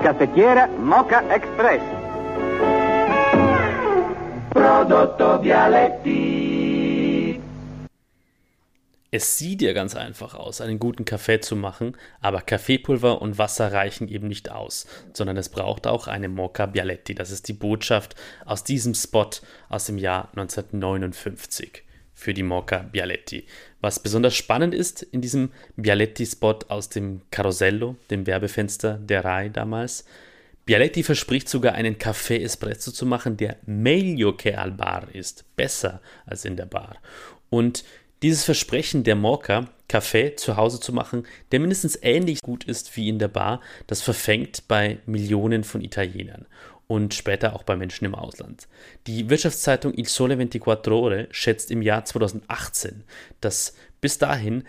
[0.01, 1.81] Caffettiera Mocha Express.
[4.49, 6.46] Prodotto Vialetti.
[9.09, 13.71] Es sieht ja ganz einfach aus, einen guten Kaffee zu machen, aber Kaffeepulver und Wasser
[13.71, 17.15] reichen eben nicht aus, sondern es braucht auch eine Mocha Bialetti.
[17.15, 19.29] Das ist die Botschaft aus diesem Spot
[19.69, 21.83] aus dem Jahr 1959
[22.13, 23.45] für die Mocha Bialetti.
[23.79, 30.03] Was besonders spannend ist in diesem Bialetti-Spot aus dem Carosello, dem Werbefenster der Rai damals,
[30.65, 36.01] Bialetti verspricht sogar einen Café Espresso zu machen, der meglio che al bar ist, besser
[36.25, 36.97] als in der Bar.
[37.49, 37.85] Und
[38.21, 43.09] dieses Versprechen der Morca, Kaffee zu Hause zu machen, der mindestens ähnlich gut ist wie
[43.09, 46.45] in der Bar, das verfängt bei Millionen von Italienern
[46.87, 48.67] und später auch bei Menschen im Ausland.
[49.07, 53.03] Die Wirtschaftszeitung Il Sole 24 Ore schätzt im Jahr 2018,
[53.41, 54.63] dass bis dahin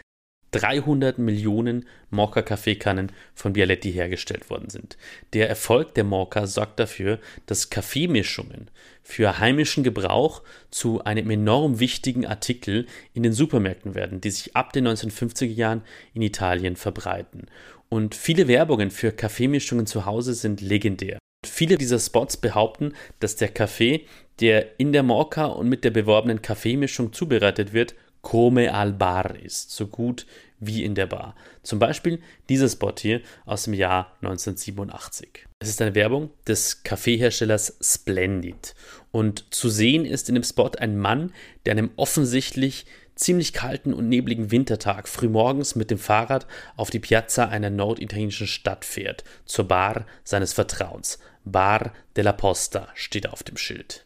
[0.52, 4.96] 300 Millionen Mokka-Kaffeekannen von Bialetti hergestellt worden sind.
[5.32, 8.70] Der Erfolg der Mokka sorgt dafür, dass Kaffeemischungen
[9.02, 14.72] für heimischen Gebrauch zu einem enorm wichtigen Artikel in den Supermärkten werden, die sich ab
[14.72, 15.82] den 1950er Jahren
[16.14, 17.46] in Italien verbreiten.
[17.88, 21.18] Und viele Werbungen für Kaffeemischungen zu Hause sind legendär.
[21.46, 24.06] Viele dieser Spots behaupten, dass der Kaffee,
[24.40, 27.94] der in der Mokka und mit der beworbenen Kaffeemischung zubereitet wird,
[28.28, 30.26] come al bar ist, so gut
[30.60, 31.34] wie in der Bar.
[31.62, 32.20] Zum Beispiel
[32.50, 35.46] dieser Spot hier aus dem Jahr 1987.
[35.60, 38.74] Es ist eine Werbung des Kaffeeherstellers Splendid.
[39.12, 41.32] Und zu sehen ist in dem Spot ein Mann,
[41.64, 47.00] der an einem offensichtlich ziemlich kalten und nebligen Wintertag frühmorgens mit dem Fahrrad auf die
[47.00, 51.18] Piazza einer norditalienischen Stadt fährt, zur Bar seines Vertrauens.
[51.46, 54.04] Bar della Posta steht auf dem Schild.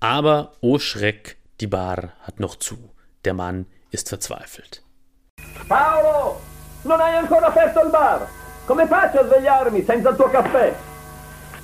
[0.00, 2.76] Aber, oh Schreck, die Bar hat noch zu.
[3.24, 4.84] Der Mann ist verzweifelt.
[5.68, 6.40] Paolo!
[6.84, 8.28] Non hai ancora aperto il bar!
[8.64, 10.72] Come faccio a svegliarmi senza il tuo caffè?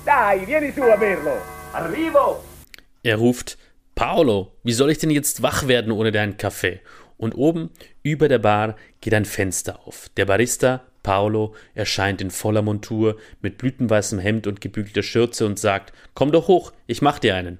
[0.03, 1.37] Dai, vieni su a berlo!
[1.71, 2.43] Arrivo!
[3.03, 3.57] Er ruft:
[3.95, 6.81] Paolo, wie soll ich denn jetzt wach werden ohne deinen Kaffee?
[7.15, 7.71] Und oben
[8.03, 10.09] über der Bar geht ein Fenster auf.
[10.17, 15.93] Der Barista Paolo erscheint in voller Montur mit blütenweißem Hemd und gebügelter Schürze und sagt:
[16.13, 17.59] Komm doch hoch, ich mach dir einen.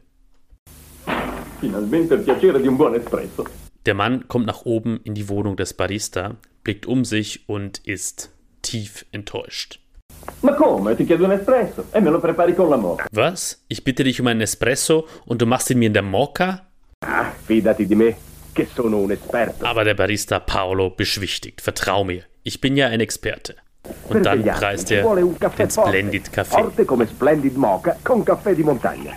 [1.59, 3.45] Finalmente il piacere di un buon espresso.
[3.85, 8.31] Der Mann kommt nach oben in die Wohnung des Barista, blickt um sich und ist
[8.61, 9.79] tief enttäuscht.
[10.43, 10.49] E.
[13.11, 13.63] Was?
[13.67, 16.65] Ich bitte dich um einen Espresso und du machst ihn mir in der Mokka?
[17.05, 18.15] Ah, fidati di me,
[18.53, 19.65] che sono un esperto.
[19.65, 21.61] Aber der Barista Paolo beschwichtigt.
[21.61, 23.55] Vertrau mir, ich bin ja ein Experte.
[24.09, 26.61] Und dann preist er den Splendid Kaffee.
[26.61, 29.11] forte come Splendid Mocha con caffè di montagna.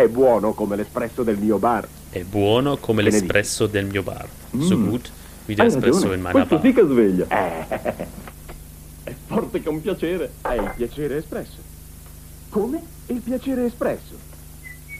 [0.00, 1.86] È buono come l'espresso del mio bar.
[2.08, 4.26] È buono come Che l'espresso del mio bar.
[4.60, 4.88] So Mm.
[4.88, 5.10] gut
[5.46, 6.64] wie der Espresso in meiner questo Bar.
[6.64, 7.26] sì che sveglia.
[7.28, 8.06] Eh,
[9.04, 10.30] è forte con piacere.
[10.42, 11.56] Hai il piacere espresso.
[12.48, 12.82] Come?
[13.08, 14.14] Il piacere espresso.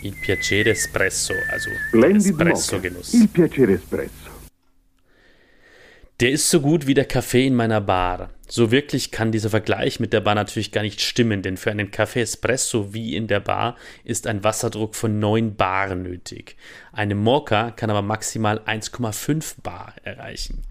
[0.03, 1.71] Il piacere espresso, also.
[1.93, 3.13] Espresso-Genuss.
[3.15, 4.29] Il piacere espresso.
[6.17, 8.29] Der ist so gut wie der Kaffee in meiner Bar.
[8.51, 11.93] So wirklich kann dieser Vergleich mit der Bar natürlich gar nicht stimmen, denn für einen
[11.93, 16.57] Kaffee Espresso wie in der Bar ist ein Wasserdruck von 9 Bar nötig.
[16.93, 20.63] Eine Mokka kann aber maximal 1,5 Bar erreichen.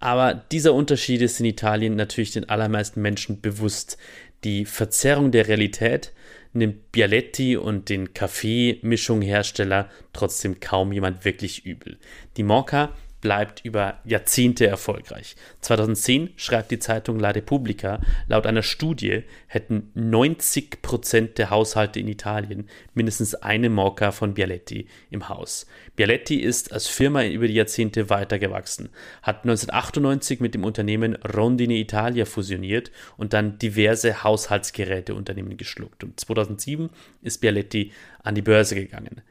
[0.00, 3.96] Aber dieser Unterschied ist in Italien natürlich den allermeisten Menschen bewusst.
[4.42, 6.12] Die Verzerrung der Realität
[6.52, 11.96] nimmt Bialetti und den Kaffeemischunghersteller trotzdem kaum jemand wirklich übel.
[12.36, 15.36] Die Mokka bleibt über Jahrzehnte erfolgreich.
[15.60, 22.08] 2010 schreibt die Zeitung La Repubblica, laut einer Studie hätten 90 Prozent der Haushalte in
[22.08, 25.66] Italien mindestens eine Mokka von Bialetti im Haus.
[25.96, 28.88] Bialetti ist als Firma über die Jahrzehnte weitergewachsen,
[29.22, 36.04] hat 1998 mit dem Unternehmen Rondine Italia fusioniert und dann diverse Haushaltsgeräteunternehmen geschluckt.
[36.04, 36.90] Und 2007
[37.22, 37.92] ist Bialetti
[38.22, 39.22] an die Börse gegangen.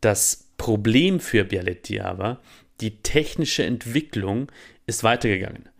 [0.00, 2.40] Das Problem für Bialetti aber,
[2.84, 4.52] die technische Entwicklung
[4.86, 5.70] ist weitergegangen.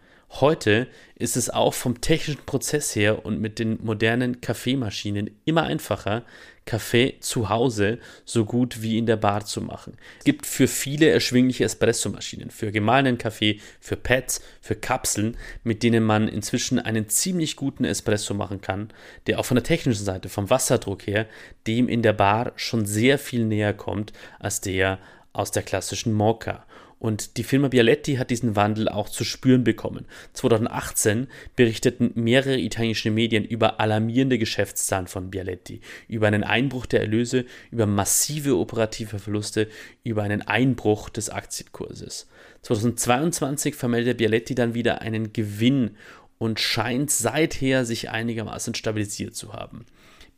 [0.40, 6.24] Heute ist es auch vom technischen Prozess her und mit den modernen Kaffeemaschinen immer einfacher,
[6.64, 9.98] Kaffee zu Hause so gut wie in der Bar zu machen.
[10.18, 16.02] Es gibt für viele erschwingliche Espressomaschinen, für gemahlenen Kaffee, für Pads, für Kapseln, mit denen
[16.04, 18.88] man inzwischen einen ziemlich guten Espresso machen kann,
[19.26, 21.26] der auch von der technischen Seite, vom Wasserdruck her,
[21.66, 24.98] dem in der Bar schon sehr viel näher kommt als der
[25.34, 26.64] aus der klassischen Mokka.
[27.04, 30.06] Und die Firma Bialetti hat diesen Wandel auch zu spüren bekommen.
[30.32, 37.44] 2018 berichteten mehrere italienische Medien über alarmierende Geschäftszahlen von Bialetti, über einen Einbruch der Erlöse,
[37.70, 39.68] über massive operative Verluste,
[40.02, 42.26] über einen Einbruch des Aktienkurses.
[42.62, 45.98] 2022 vermeldet Bialetti dann wieder einen Gewinn
[46.38, 49.84] und scheint seither sich einigermaßen stabilisiert zu haben.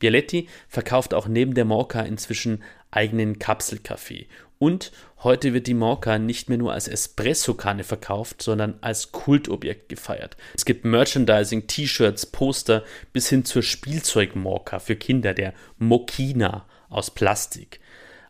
[0.01, 4.27] Bialetti verkauft auch neben der Morca inzwischen eigenen Kapselkaffee.
[4.59, 4.91] Und
[5.23, 10.37] heute wird die Morca nicht mehr nur als Espresso-Kanne verkauft, sondern als Kultobjekt gefeiert.
[10.55, 12.83] Es gibt Merchandising, T-Shirts, Poster
[13.13, 17.81] bis hin zur Spielzeug-Morca für Kinder, der Mokina aus Plastik.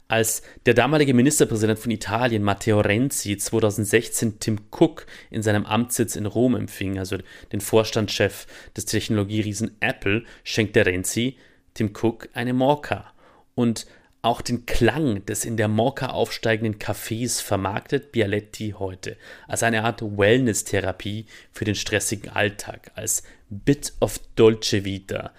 [0.08, 6.26] Als der damalige Ministerpräsident von Italien, Matteo Renzi, 2016 Tim Cook in seinem Amtssitz in
[6.26, 7.18] Rom empfing, also
[7.52, 8.46] den Vorstandschef
[8.76, 11.36] des Technologieriesen Apple, schenkte Renzi
[11.74, 13.12] Tim Cook eine Morca.
[13.56, 13.86] Und
[14.26, 19.16] auch den Klang des in der Morca aufsteigenden Cafés vermarktet Bialetti heute
[19.48, 25.32] als eine Art Wellness-Therapie für den stressigen Alltag, als Bit of Dolce Vita,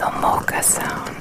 [0.00, 1.16] the mocha sound.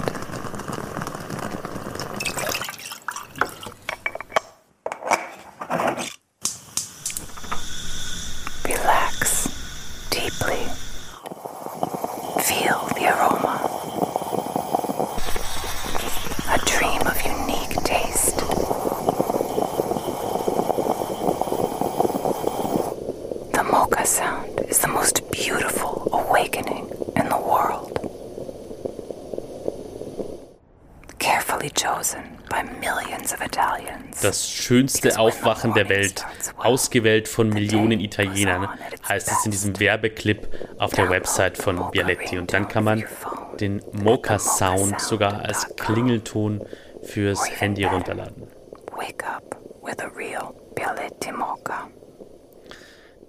[8.65, 9.49] Relax
[10.09, 10.63] deeply.
[12.47, 13.55] Feel the aroma.
[16.47, 18.37] A dream of unique taste.
[23.53, 27.97] The mocha sound is the most beautiful awakening in the world.
[34.21, 36.25] Das schönste Aufwachen der Welt,
[36.57, 38.69] ausgewählt von Millionen Italienern,
[39.07, 40.47] heißt es in diesem Werbeclip
[40.77, 42.37] auf der Website von Bialetti.
[42.37, 43.05] Und dann kann man
[43.59, 46.65] den Mocha-Sound sogar als Klingelton
[47.01, 48.47] fürs Handy runterladen.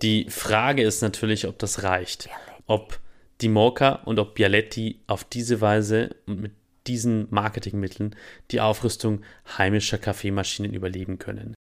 [0.02, 2.28] Die Frage ist natürlich, ob das reicht.
[2.66, 2.98] Ob
[3.40, 6.52] die Mocha und ob Bialetti auf diese Weise und mit
[6.86, 8.16] diesen Marketingmitteln
[8.50, 9.22] die Aufrüstung
[9.58, 11.54] heimischer Kaffeemaschinen überleben können.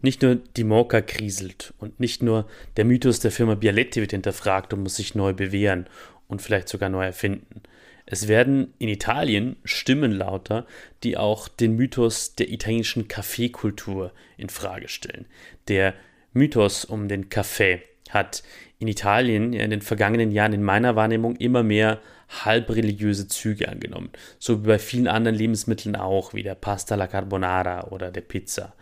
[0.00, 4.72] Nicht nur die Mocha kriselt und nicht nur der Mythos der Firma Bialetti wird hinterfragt
[4.72, 5.88] und muss sich neu bewähren
[6.28, 7.62] und vielleicht sogar neu erfinden.
[8.06, 10.66] Es werden in Italien Stimmen lauter,
[11.02, 15.26] die auch den Mythos der italienischen Kaffeekultur in Frage stellen.
[15.66, 15.94] Der
[16.32, 18.42] Mythos um den Kaffee hat
[18.78, 24.62] in Italien in den vergangenen Jahren in meiner Wahrnehmung immer mehr halbreligiöse Züge angenommen, so
[24.62, 28.74] wie bei vielen anderen Lebensmitteln auch, wie der Pasta alla Carbonara oder der Pizza.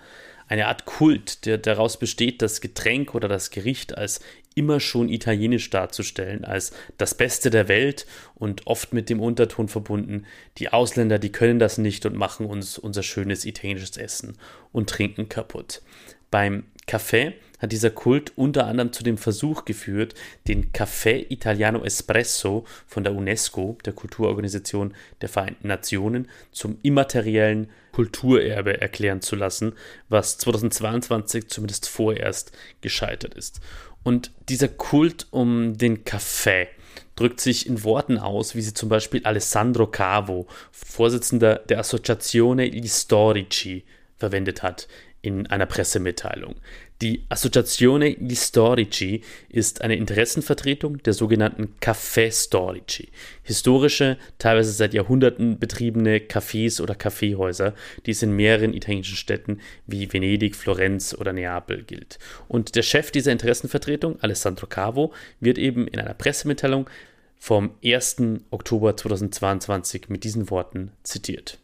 [0.49, 4.21] Eine Art Kult, der daraus besteht, das Getränk oder das Gericht als
[4.55, 10.25] immer schon italienisch darzustellen, als das Beste der Welt und oft mit dem Unterton verbunden,
[10.59, 14.39] die Ausländer, die können das nicht und machen uns unser schönes italienisches Essen
[14.73, 15.83] und Trinken kaputt.
[16.31, 20.15] Beim Kaffee hat dieser Kult unter anderem zu dem Versuch geführt,
[20.47, 28.81] den Café Italiano Espresso von der UNESCO, der Kulturorganisation der Vereinten Nationen, zum immateriellen Kulturerbe
[28.81, 29.73] erklären zu lassen,
[30.09, 32.53] was 2022 zumindest vorerst
[32.83, 33.61] gescheitert ist.
[34.03, 36.69] Und dieser Kult um den Kaffee
[37.17, 42.89] drückt sich in Worten aus, wie sie zum Beispiel Alessandro Cavo, Vorsitzender der Associazione Gli
[42.89, 43.85] Storici,
[44.19, 44.89] verwendet hat
[45.27, 46.55] in einer Pressemitteilung.
[47.03, 53.09] Die Associazione Gli Storici ist eine Interessenvertretung der sogenannten Café Storici,
[53.43, 57.75] historische, teilweise seit Jahrhunderten betriebene Cafés oder Kaffeehäuser,
[58.07, 62.19] die es in mehreren italienischen Städten wie Venedig, Florenz oder Neapel gilt.
[62.47, 66.89] Und der Chef dieser Interessenvertretung, Alessandro Cavo, wird eben in einer Pressemitteilung
[67.37, 68.17] vom 1.
[68.51, 71.59] Oktober 2022 mit diesen Worten zitiert.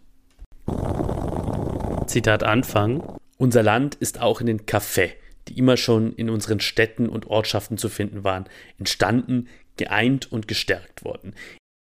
[2.06, 3.21] Zitat Anfang.
[3.42, 5.14] Unser Land ist auch in den Café,
[5.48, 8.44] die immer schon in unseren Städten und Ortschaften zu finden waren,
[8.78, 11.34] entstanden, geeint und gestärkt worden.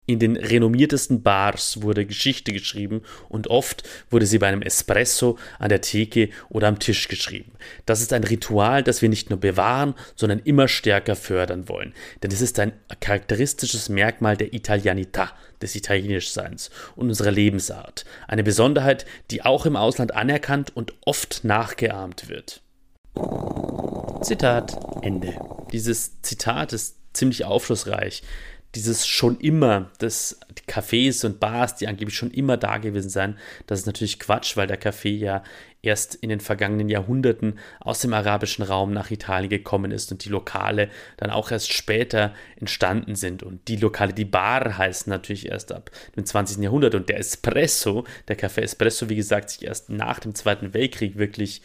[0.04, 5.68] In den renommiertesten Bars wurde Geschichte geschrieben und oft wurde sie bei einem Espresso an
[5.68, 7.52] der Theke oder am Tisch geschrieben.
[7.86, 11.94] Das ist ein Ritual, das wir nicht nur bewahren, sondern immer stärker fördern wollen.
[12.20, 15.28] Denn es ist ein charakteristisches Merkmal der Italianità,
[15.60, 18.04] des Italienischseins und unserer Lebensart.
[18.26, 22.60] Eine Besonderheit, die auch im Ausland anerkannt und oft nachgeahmt wird.
[24.22, 25.36] Zitat Ende.
[25.72, 28.22] Dieses Zitat ist ziemlich aufschlussreich
[28.74, 33.38] dieses schon immer, das die Cafés und Bars, die angeblich schon immer da gewesen seien,
[33.66, 35.42] das ist natürlich Quatsch, weil der Kaffee ja
[35.82, 40.28] erst in den vergangenen Jahrhunderten aus dem arabischen Raum nach Italien gekommen ist und die
[40.28, 43.42] Lokale dann auch erst später entstanden sind.
[43.42, 46.62] Und die Lokale, die Bar heißen natürlich erst ab dem 20.
[46.62, 51.18] Jahrhundert und der Espresso, der Kaffee Espresso, wie gesagt, sich erst nach dem Zweiten Weltkrieg
[51.18, 51.62] wirklich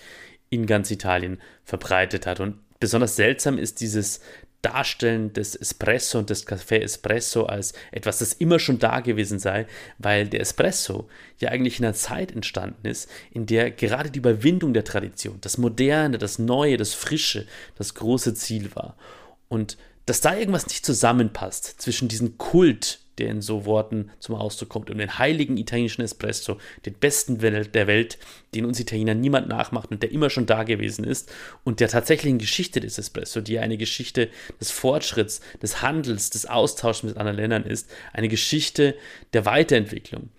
[0.49, 2.39] in ganz Italien verbreitet hat.
[2.39, 4.21] Und besonders seltsam ist dieses
[4.67, 9.65] Darstellen des Espresso und des Café Espresso als etwas, das immer schon da gewesen sei,
[9.97, 11.07] weil der Espresso
[11.39, 15.57] ja eigentlich in einer Zeit entstanden ist, in der gerade die Überwindung der Tradition, das
[15.57, 17.47] Moderne, das Neue, das Frische,
[17.77, 18.97] das große Ziel war.
[19.47, 24.69] Und dass da irgendwas nicht zusammenpasst zwischen diesem Kult der in so Worten zum Ausdruck
[24.69, 28.17] kommt, um den heiligen italienischen Espresso, den besten der Welt,
[28.53, 31.31] den uns Italiener niemand nachmacht und der immer schon da gewesen ist
[31.63, 37.03] und der tatsächlichen Geschichte des Espresso, die eine Geschichte des Fortschritts, des Handels, des Austauschs
[37.03, 38.95] mit anderen Ländern ist, eine Geschichte
[39.33, 40.29] der Weiterentwicklung.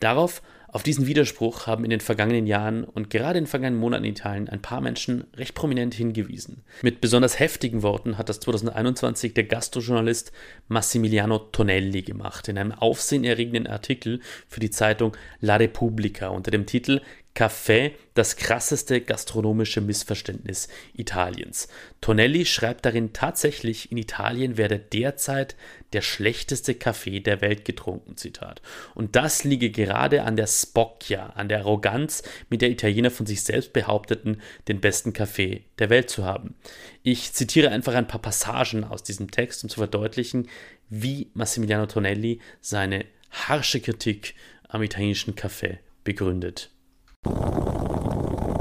[0.00, 0.42] Darauf
[0.78, 4.12] auf diesen Widerspruch haben in den vergangenen Jahren und gerade in den vergangenen Monaten in
[4.12, 6.62] Italien ein paar Menschen recht prominent hingewiesen.
[6.82, 10.30] Mit besonders heftigen Worten hat das 2021 der Gastrojournalist
[10.68, 17.00] Massimiliano Tonelli gemacht in einem aufsehenerregenden Artikel für die Zeitung La Repubblica unter dem Titel
[17.38, 21.68] Kaffee, das krasseste gastronomische Missverständnis Italiens.
[22.00, 25.54] Tonelli schreibt darin tatsächlich, in Italien werde derzeit
[25.92, 28.60] der schlechteste Kaffee der Welt getrunken, Zitat.
[28.96, 33.44] Und das liege gerade an der Spocchia, an der Arroganz, mit der Italiener von sich
[33.44, 36.56] selbst behaupteten, den besten Kaffee der Welt zu haben.
[37.04, 40.48] Ich zitiere einfach ein paar Passagen aus diesem Text, um zu verdeutlichen,
[40.88, 44.34] wie Massimiliano Tonelli seine harsche Kritik
[44.66, 46.72] am italienischen Kaffee begründet.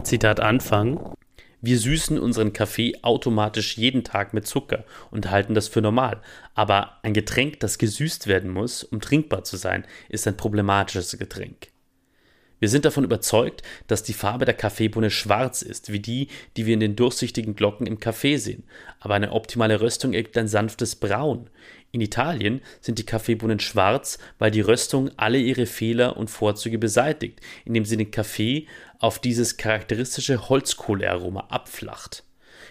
[0.08, 1.02] Zitat Anfang.
[1.60, 6.22] Wir süßen unseren Kaffee automatisch jeden Tag mit Zucker und halten das für normal.
[6.56, 11.68] Aber ein Getränk, das gesüßt werden muss, um trinkbar zu sein, ist ein problematisches Getränk.
[12.60, 16.74] Wir sind davon überzeugt, dass die Farbe der Kaffeebohne schwarz ist, wie die, die wir
[16.74, 18.64] in den durchsichtigen Glocken im Kaffee sehen.
[19.02, 21.50] Aber eine optimale Röstung ergibt ein sanftes Braun.
[21.92, 27.40] In Italien sind die Kaffeebohnen schwarz, weil die Röstung alle ihre Fehler und Vorzüge beseitigt,
[27.66, 28.68] indem sie den Kaffee
[29.00, 32.24] auf dieses charakteristische Holzkohlearoma abflacht.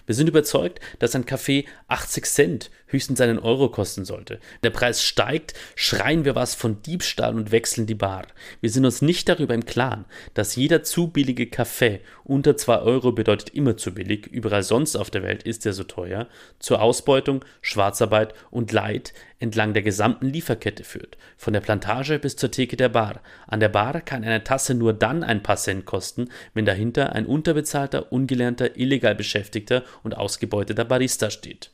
[0.05, 4.39] Wir sind überzeugt, dass ein Kaffee 80 Cent höchstens einen Euro kosten sollte.
[4.63, 8.27] Der Preis steigt, schreien wir was von Diebstahl und wechseln die Bar.
[8.61, 13.13] Wir sind uns nicht darüber im Klaren, dass jeder zu billige Kaffee unter 2 Euro
[13.13, 16.29] bedeutet immer zu billig, überall sonst auf der Welt ist er so teuer,
[16.59, 22.51] zur Ausbeutung, Schwarzarbeit und Leid entlang der gesamten Lieferkette führt, von der Plantage bis zur
[22.51, 23.21] Theke der Bar.
[23.47, 27.27] An der Bar kann eine Tasse nur dann ein paar Cent kosten, wenn dahinter ein
[27.27, 31.71] unterbezahlter, ungelernter, illegal beschäftigter und ausgebeuteter Barista steht.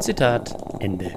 [0.00, 1.12] Zitat Ende.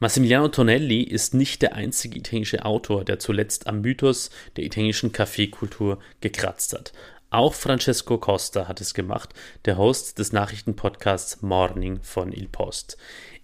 [0.00, 5.98] Massimiliano Tonelli ist nicht der einzige italienische Autor, der zuletzt am Mythos der italienischen Kaffeekultur
[6.20, 6.92] gekratzt hat.
[7.30, 12.98] Auch Francesco Costa hat es gemacht, der Host des Nachrichtenpodcasts Morning von Il Post.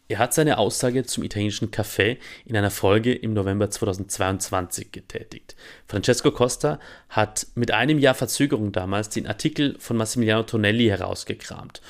[0.07, 5.57] Er hat seine Aussage zum italienischen Kaffee in einer Folge im November 2022 getätigt.
[5.89, 11.81] Francesco Costa hat mit einem Jahr Verzögerung damals den Artikel von Massimiliano Tonelli herausgekramt.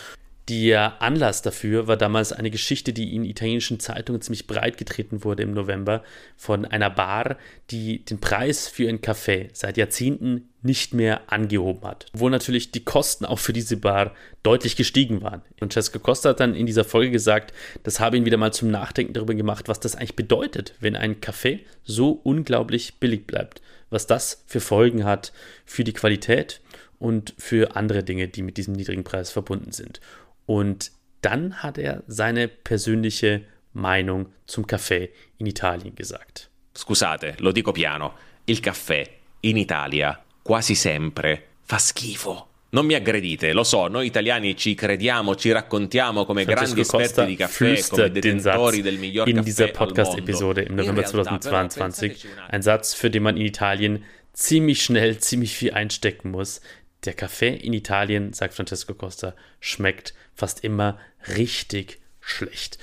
[0.51, 5.43] Der Anlass dafür war damals eine Geschichte, die in italienischen Zeitungen ziemlich breit getreten wurde
[5.43, 6.03] im November
[6.37, 7.39] von einer Bar,
[7.71, 12.07] die den Preis für ihren Kaffee seit Jahrzehnten nicht mehr angehoben hat.
[12.13, 15.41] Obwohl natürlich die Kosten auch für diese Bar deutlich gestiegen waren.
[15.59, 19.15] Francesco Costa hat dann in dieser Folge gesagt, das habe ihn wieder mal zum Nachdenken
[19.15, 23.63] darüber gemacht, was das eigentlich bedeutet, wenn ein Kaffee so unglaublich billig bleibt.
[23.89, 25.33] Was das für Folgen hat
[25.65, 26.61] für die Qualität
[26.99, 30.01] und für andere Dinge, die mit diesem niedrigen Preis verbunden sind.
[30.47, 36.51] Und dann hat er seine persönliche Meinung zum Kaffee in Italien gesagt.
[36.77, 38.15] Scusate, lo dico piano.
[38.45, 39.09] Il caffè
[39.41, 42.49] in Italia quasi sempre fa schifo.
[42.71, 47.25] Non mi aggredite, lo so, noi italiani ci crediamo, ci raccontiamo come Francesco grandi esperti
[47.25, 52.27] di caffè, come detentori del miglior in dieser Podcast-Episode im November 2022.
[52.49, 56.61] Ein Satz, für den man in Italien ziemlich schnell ziemlich viel einstecken muss.
[57.05, 60.99] Der Kaffee in Italien, sagt Francesco Costa, schmeckt fast immer
[61.37, 62.79] richtig schlecht.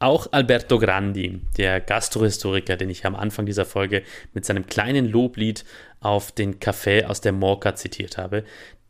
[0.00, 5.64] Auch Alberto Grandi, der Gastrohistoriker, den ich am Anfang dieser Folge mit seinem kleinen Loblied
[5.98, 8.44] auf den Kaffee aus der Morca zitiert habe,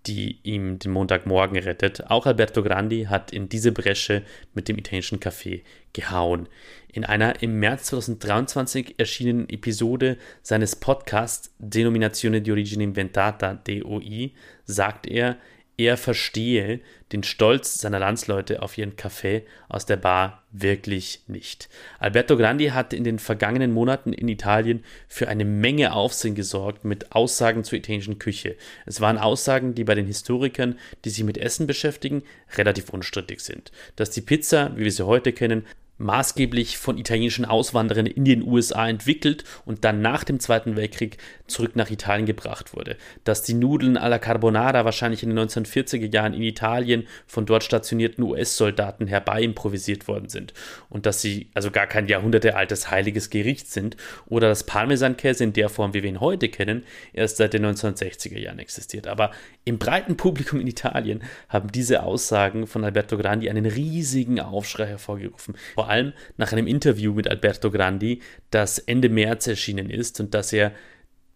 [0.07, 2.11] die ihm den Montagmorgen rettet.
[2.11, 4.22] Auch Alberto Grandi hat in diese Bresche
[4.55, 6.49] mit dem italienischen Kaffee gehauen.
[6.92, 14.32] In einer im März 2023 erschienenen Episode seines Podcasts Denominazione di origine inventata, DOI,
[14.64, 15.36] sagt er,
[15.79, 16.81] er verstehe
[17.12, 21.68] den Stolz seiner Landsleute auf ihren Kaffee aus der Bar wirklich nicht.
[22.01, 27.12] Alberto Grandi hat in den vergangenen Monaten in Italien für eine Menge Aufsehen gesorgt mit
[27.12, 28.57] Aussagen zur italienischen Küche.
[28.87, 32.24] Es waren Aussagen, die bei den Historikern, die sich mit Essen beschäftigen,
[32.57, 33.70] relativ unstrittig sind.
[33.97, 35.64] Dass die Pizza, wie wir sie heute kennen,
[35.99, 41.76] maßgeblich von italienischen Auswanderern in den USA entwickelt und dann nach dem Zweiten Weltkrieg zurück
[41.76, 42.96] nach Italien gebracht wurde.
[43.24, 48.22] Dass die Nudeln alla Carbonara wahrscheinlich in den 1940er Jahren in Italien von dort stationierten
[48.24, 50.55] US-Soldaten herbei improvisiert worden sind
[50.88, 53.96] und dass sie also gar kein jahrhundertealtes heiliges Gericht sind
[54.26, 58.38] oder dass Parmesankäse in der Form, wie wir ihn heute kennen, erst seit den 1960er
[58.38, 59.07] Jahren existiert.
[59.09, 59.32] Aber
[59.64, 65.57] im breiten Publikum in Italien haben diese Aussagen von Alberto Grandi einen riesigen Aufschrei hervorgerufen.
[65.74, 68.20] Vor allem nach einem Interview mit Alberto Grandi,
[68.51, 70.72] das Ende März erschienen ist und das er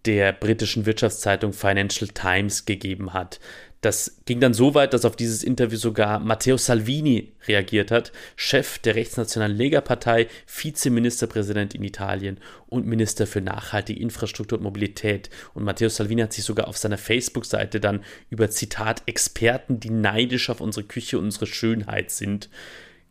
[0.05, 3.39] der britischen Wirtschaftszeitung Financial Times gegeben hat.
[3.83, 8.79] Das ging dann so weit, dass auf dieses Interview sogar Matteo Salvini reagiert hat, Chef
[8.79, 15.31] der rechtsnationalen Lega-Partei, Vizeministerpräsident in Italien und Minister für nachhaltige Infrastruktur und Mobilität.
[15.53, 20.49] Und Matteo Salvini hat sich sogar auf seiner Facebook-Seite dann über Zitat Experten, die neidisch
[20.49, 22.51] auf unsere Küche und unsere Schönheit sind,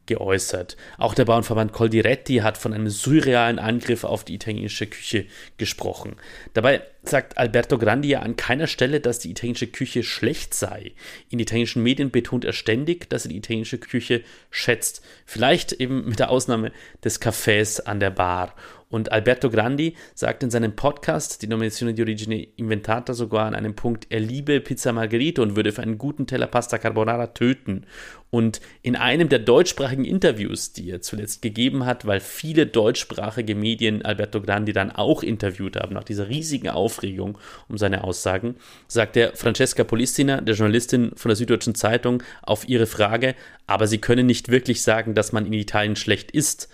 [0.05, 0.77] geäußert.
[0.97, 5.25] Auch der Bauernverband Coldiretti hat von einem surrealen Angriff auf die italienische Küche
[5.57, 6.15] gesprochen.
[6.53, 10.93] Dabei sagt Alberto Grandi ja an keiner Stelle, dass die italienische Küche schlecht sei.
[11.29, 15.01] In italienischen Medien betont er ständig, dass er die italienische Küche schätzt.
[15.25, 16.71] Vielleicht eben mit der Ausnahme
[17.03, 18.55] des Cafés an der Bar.
[18.91, 23.73] Und Alberto Grandi sagt in seinem Podcast, die Nomination di Origine Inventata, sogar an einem
[23.73, 27.85] Punkt, er liebe Pizza Margherita und würde für einen guten Teller Pasta Carbonara töten.
[28.31, 34.03] Und in einem der deutschsprachigen Interviews, die er zuletzt gegeben hat, weil viele deutschsprachige Medien
[34.03, 37.37] Alberto Grandi dann auch interviewt haben, nach dieser riesigen Aufregung
[37.67, 38.55] um seine Aussagen,
[38.87, 43.35] sagt er Francesca Polistina, der Journalistin von der Süddeutschen Zeitung, auf ihre Frage,
[43.67, 46.69] aber sie können nicht wirklich sagen, dass man in Italien schlecht ist.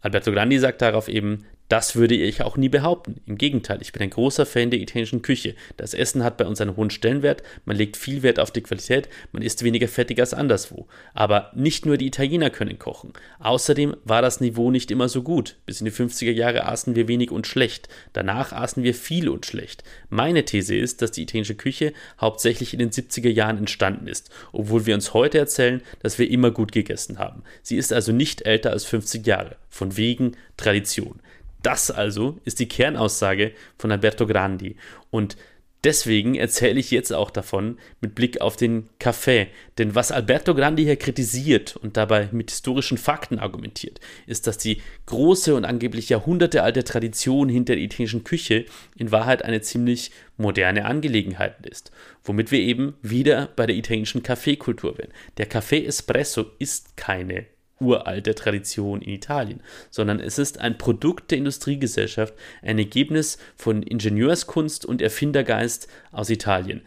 [0.00, 3.20] Alberto Grandi sagt darauf eben, das würde ich auch nie behaupten.
[3.26, 5.54] Im Gegenteil, ich bin ein großer Fan der italienischen Küche.
[5.76, 9.08] Das Essen hat bei uns einen hohen Stellenwert, man legt viel Wert auf die Qualität,
[9.32, 10.86] man isst weniger fettig als anderswo.
[11.14, 13.12] Aber nicht nur die Italiener können kochen.
[13.40, 15.56] Außerdem war das Niveau nicht immer so gut.
[15.66, 17.88] Bis in die 50er Jahre aßen wir wenig und schlecht.
[18.12, 19.82] Danach aßen wir viel und schlecht.
[20.08, 24.86] Meine These ist, dass die italienische Küche hauptsächlich in den 70er Jahren entstanden ist, obwohl
[24.86, 27.42] wir uns heute erzählen, dass wir immer gut gegessen haben.
[27.62, 29.56] Sie ist also nicht älter als 50 Jahre.
[29.68, 31.20] Von wegen Tradition.
[31.66, 34.76] Das also ist die Kernaussage von Alberto Grandi.
[35.10, 35.36] Und
[35.82, 39.48] deswegen erzähle ich jetzt auch davon mit Blick auf den Kaffee.
[39.76, 43.98] Denn was Alberto Grandi hier kritisiert und dabei mit historischen Fakten argumentiert,
[44.28, 49.60] ist, dass die große und angeblich jahrhundertealte Tradition hinter der italienischen Küche in Wahrheit eine
[49.60, 51.90] ziemlich moderne Angelegenheit ist.
[52.22, 55.10] Womit wir eben wieder bei der italienischen Kaffeekultur werden.
[55.36, 57.46] Der Kaffee Espresso ist keine
[57.80, 64.86] uralte Tradition in Italien, sondern es ist ein Produkt der Industriegesellschaft, ein Ergebnis von Ingenieurskunst
[64.86, 66.82] und Erfindergeist aus Italien.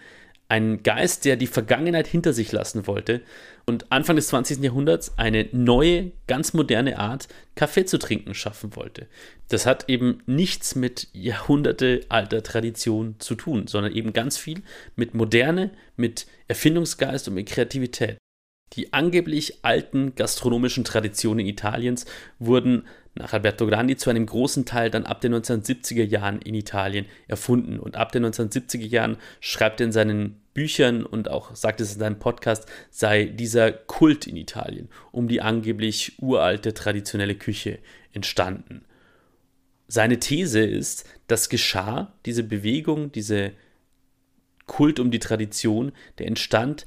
[0.51, 3.21] Ein Geist, der die Vergangenheit hinter sich lassen wollte
[3.67, 4.63] und Anfang des 20.
[4.63, 9.05] Jahrhunderts eine neue, ganz moderne Art, Kaffee zu trinken schaffen wollte.
[9.49, 14.63] Das hat eben nichts mit jahrhundertealter Tradition zu tun, sondern eben ganz viel
[14.95, 18.17] mit Moderne, mit Erfindungsgeist und mit Kreativität.
[18.73, 22.05] Die angeblich alten gastronomischen Traditionen Italiens
[22.37, 22.83] wurden
[23.15, 27.79] nach Alberto Grandi zu einem großen Teil dann ab den 1970er Jahren in Italien erfunden.
[27.79, 31.99] Und ab den 1970er Jahren schreibt er in seinen Büchern und auch sagt es in
[31.99, 37.79] seinem Podcast, sei dieser Kult in Italien um die angeblich uralte traditionelle Küche
[38.13, 38.85] entstanden.
[39.87, 43.53] Seine These ist, das geschah, diese Bewegung, diese
[44.67, 46.85] Kult um die Tradition, der entstand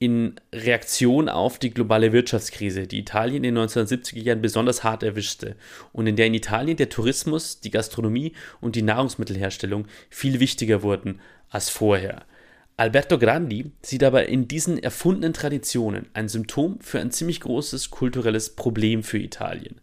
[0.00, 5.56] in Reaktion auf die globale Wirtschaftskrise, die Italien in den 1970er Jahren besonders hart erwischte
[5.92, 8.32] und in der in Italien der Tourismus, die Gastronomie
[8.62, 11.20] und die Nahrungsmittelherstellung viel wichtiger wurden
[11.50, 12.24] als vorher.
[12.78, 18.56] Alberto Grandi sieht aber in diesen erfundenen Traditionen ein Symptom für ein ziemlich großes kulturelles
[18.56, 19.82] Problem für Italien.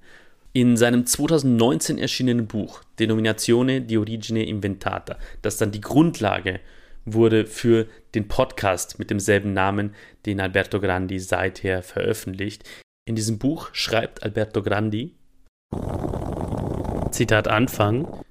[0.52, 6.60] In seinem 2019 erschienenen Buch Denominazione di origine inventata, das dann die Grundlage
[7.08, 12.64] wurde für den Podcast mit demselben Namen, den Alberto Grandi seither veröffentlicht.
[13.06, 15.16] In diesem Buch schreibt Alberto Grandi,
[17.12, 18.24] Zitat Anfang,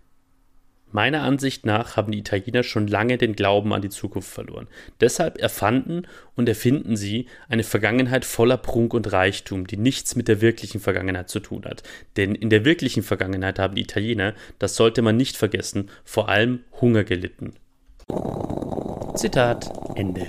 [0.93, 4.69] Meiner Ansicht nach haben die Italiener schon lange den Glauben an die Zukunft verloren.
[5.01, 10.41] Deshalb erfanden und erfinden sie eine Vergangenheit voller Prunk und Reichtum, die nichts mit der
[10.41, 11.83] wirklichen Vergangenheit zu tun hat.
[12.17, 16.61] Denn in der wirklichen Vergangenheit haben die Italiener, das sollte man nicht vergessen, vor allem
[16.81, 17.55] Hunger gelitten.
[19.17, 20.29] Zitat Ende.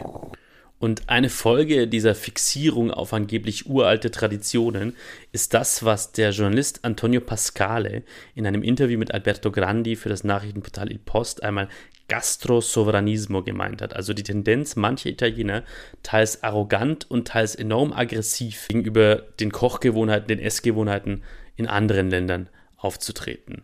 [0.79, 4.95] Und eine Folge dieser Fixierung auf angeblich uralte Traditionen
[5.33, 10.23] ist das, was der Journalist Antonio Pascale in einem Interview mit Alberto Grandi für das
[10.23, 11.67] Nachrichtenportal Il Post einmal
[12.07, 15.63] Gastrosovranismo gemeint hat, also die Tendenz mancher Italiener,
[16.01, 21.23] teils arrogant und teils enorm aggressiv gegenüber den Kochgewohnheiten, den Essgewohnheiten
[21.57, 22.47] in anderen Ländern
[22.77, 23.63] aufzutreten.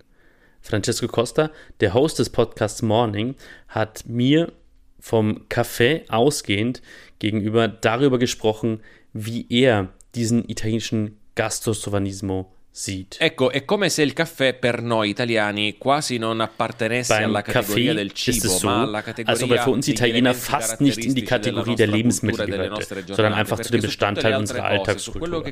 [0.63, 3.35] Francesco Costa, der Host des Podcasts Morning,
[3.67, 4.51] hat mir
[4.99, 6.81] vom Café ausgehend
[7.19, 8.79] gegenüber darüber gesprochen,
[9.11, 13.17] wie er diesen italienischen Gastrosovanismo sieht.
[13.19, 17.93] Ecco, è come se il caffè per noi italiani quasi non appartenesse Beim alla categoria
[17.93, 20.81] Kaffee del cibo, es so, ma alla als ob categoria für uns degli Italiener fast
[20.81, 25.43] nicht in die Kategorie der Lebensmittel gehörte, sondern einfach zu dem Bestandteil unserer Alltagskultur.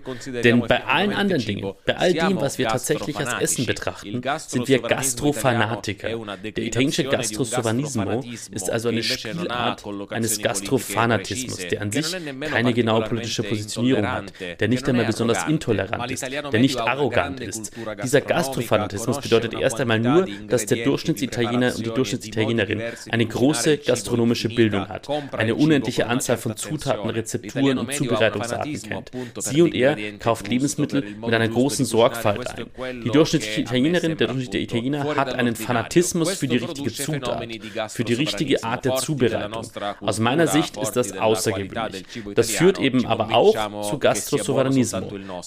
[0.44, 4.68] Denn bei allen anderen Dingen, bei all dem, was wir tatsächlich als Essen betrachten, sind
[4.68, 6.10] wir Gastrofanatiker.
[6.42, 12.16] Der italienische Gastrosovanismo ist also eine Spielart eines Gastrofanatismus, der an sich
[12.50, 17.40] keine genaue politische Positionierung hat, der nicht einmal besonders intolerant ist, der nicht una arrogant
[17.40, 17.72] ist.
[18.04, 24.50] Dieser Gastrofanatismus bedeutet erst einmal nur, dass der Durchschnittsitaliener und die Durchschnittsitalienerin eine große gastronomische
[24.50, 27.10] Bildung hat, eine unendliche Anzahl von Zutaten.
[27.12, 29.12] Rezepturen und Zubereitungsarten kennt.
[29.38, 31.86] Sie und er kauft Lebensmittel mit einer großen.
[31.92, 33.02] Sorgfalt ein.
[33.04, 35.56] Die durchschnittliche Italienerin, der durchschnittliche Italiener hat einen.
[35.56, 37.48] Fanatismus für die richtige Zutat,
[37.90, 39.66] für die richtige Art der Zubereitung.
[40.02, 42.04] Aus meiner Sicht ist das außergewöhnlich.
[42.36, 44.56] Das führt eben aber auch zu nostro,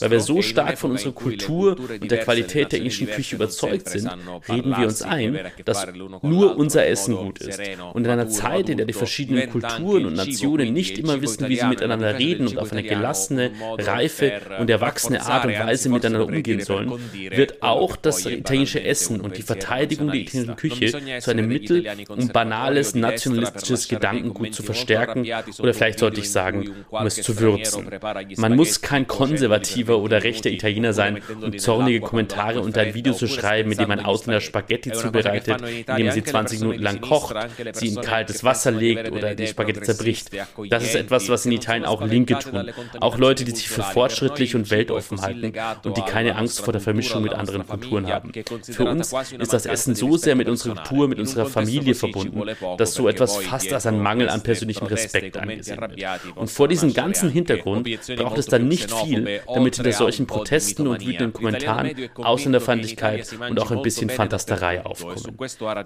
[0.00, 3.89] weil wir so stark von unserer le Kultur und der Qualität der indischen Küche überzeugt
[3.89, 4.10] sind,
[4.48, 5.86] reden wir uns parlarsi, ein, dass
[6.22, 7.60] nur unser Essen gut ist.
[7.93, 11.56] Und in einer Zeit, in der die verschiedenen Kulturen und Nationen nicht immer wissen, wie
[11.56, 16.60] sie miteinander reden und auf eine gelassene, reife und erwachsene Art und Weise miteinander umgehen
[16.60, 16.93] sollen,
[17.31, 21.86] wird auch das italienische Essen un und die Verteidigung der italienischen Küche zu einem Mittel,
[22.09, 25.26] um banales nationalistisches Gedankengut zu verstärken
[25.59, 27.89] oder vielleicht sollte ich sagen, um es zu würzen.
[28.36, 33.12] Man muss kein konservativer oder 20 rechter Italiener sein, um zornige Kommentare unter ein Video
[33.12, 34.92] zu schreiben, mit dem ein Ausländer spaghetti.
[34.92, 37.36] Zubereitet, indem er sie anche le 20 persone Minuten lang kocht,
[37.72, 40.30] sie in kaltes Wasser legt oder die Spaghetti zerbricht.
[40.68, 42.70] Das ist etwas, was in Italien auch Linke tun.
[43.00, 45.52] Auch Leute, die sich für fortschrittlich und weltoffen halten
[45.84, 48.32] und die keine Angst vor der Vermischung mit anderen Kulturen haben.
[48.62, 50.74] Für uns ist das Essen so sehr mit unserer.
[50.74, 52.42] Kultur, mit unserer Familie verbunden,
[52.78, 56.00] dass so etwas fast als ein Mangel an persönlichem Respekt angesehen wird.
[56.34, 61.06] Und vor diesem ganzen Hintergrund braucht es dann nicht viel, damit hinter solchen Protesten und
[61.06, 65.36] wütenden Kommentaren Ausländerfeindlichkeit und auch ein bisschen Fantasterei aufkommen.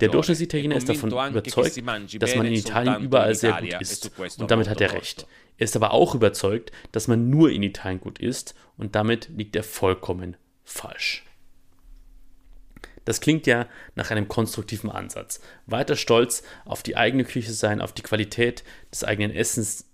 [0.00, 1.82] Der È ist davon überzeugt,
[2.20, 4.12] dass man in Italien überall sehr gut e isst.
[4.38, 5.26] Und damit ha hat er recht.
[5.56, 9.56] Er ist aber auch überzeugt, dass man nur in Italien gut isst und damit liegt
[9.56, 11.24] er vollkommen falsch.
[13.08, 15.40] Das klingt ja nach einem konstruktiven Ansatz.
[15.64, 19.87] Weiter stolz auf die eigene Küche sein, auf die Qualität des eigenen Essens,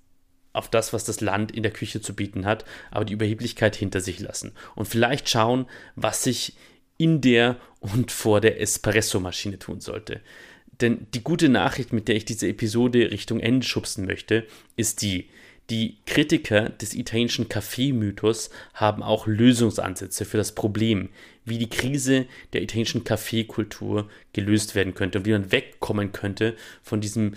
[0.54, 4.00] auf das, was das Land in der Küche zu bieten hat, aber die Überheblichkeit hinter
[4.00, 5.66] sich lassen und vielleicht schauen,
[5.96, 6.54] was sich
[6.96, 10.20] in der und vor der Espresso-Maschine tun sollte.
[10.80, 15.28] Denn die gute Nachricht, mit der ich diese Episode Richtung Ende schubsen möchte, ist die,
[15.70, 21.10] die Kritiker des italienischen Kaffeemythos haben auch Lösungsansätze für das Problem,
[21.44, 27.00] wie die Krise der italienischen Kaffeekultur gelöst werden könnte und wie man wegkommen könnte von
[27.00, 27.34] diesem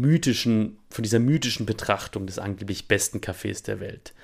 [0.00, 4.14] mythischen, von dieser mythischen Betrachtung des angeblich besten Cafés der Welt.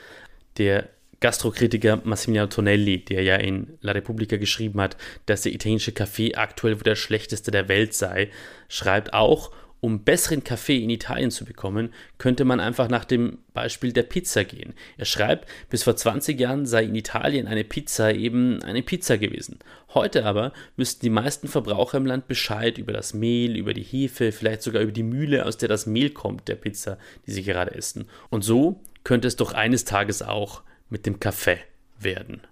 [0.59, 0.89] Der
[1.21, 4.97] Gastrokritiker Massimiliano Tonelli, der ja in La Repubblica geschrieben hat,
[5.27, 8.31] dass der italienische Kaffee aktuell wohl der schlechteste der Welt sei,
[8.69, 9.53] schreibt auch,
[9.83, 14.45] um besseren Kaffee in Italien zu bekommen, könnte man einfach nach dem Beispiel der Pizza
[14.45, 14.75] gehen.
[14.97, 19.59] Er schreibt, bis vor 20 Jahren sei in Italien eine Pizza eben eine Pizza gewesen.
[19.93, 24.31] Heute aber müssten die meisten Verbraucher im Land Bescheid über das Mehl, über die Hefe,
[24.31, 26.97] vielleicht sogar über die Mühle, aus der das Mehl kommt, der Pizza,
[27.27, 28.07] die sie gerade essen.
[28.31, 31.59] Und so könnte es doch eines Tages auch mit dem Kaffee
[31.99, 32.43] werden.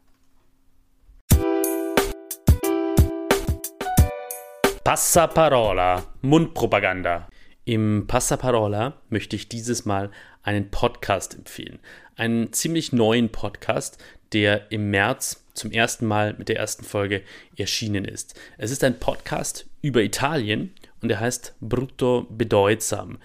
[4.90, 7.28] Passaparola, Mundpropaganda.
[7.64, 10.10] Im Passaparola möchte ich dieses Mal
[10.42, 11.78] einen Podcast empfehlen.
[12.16, 14.02] Einen ziemlich neuen Podcast,
[14.32, 17.22] der im März zum ersten Mal mit der ersten Folge
[17.56, 18.34] erschienen ist.
[18.58, 23.18] Es ist ein Podcast über Italien und er heißt Brutto Bedeutsam.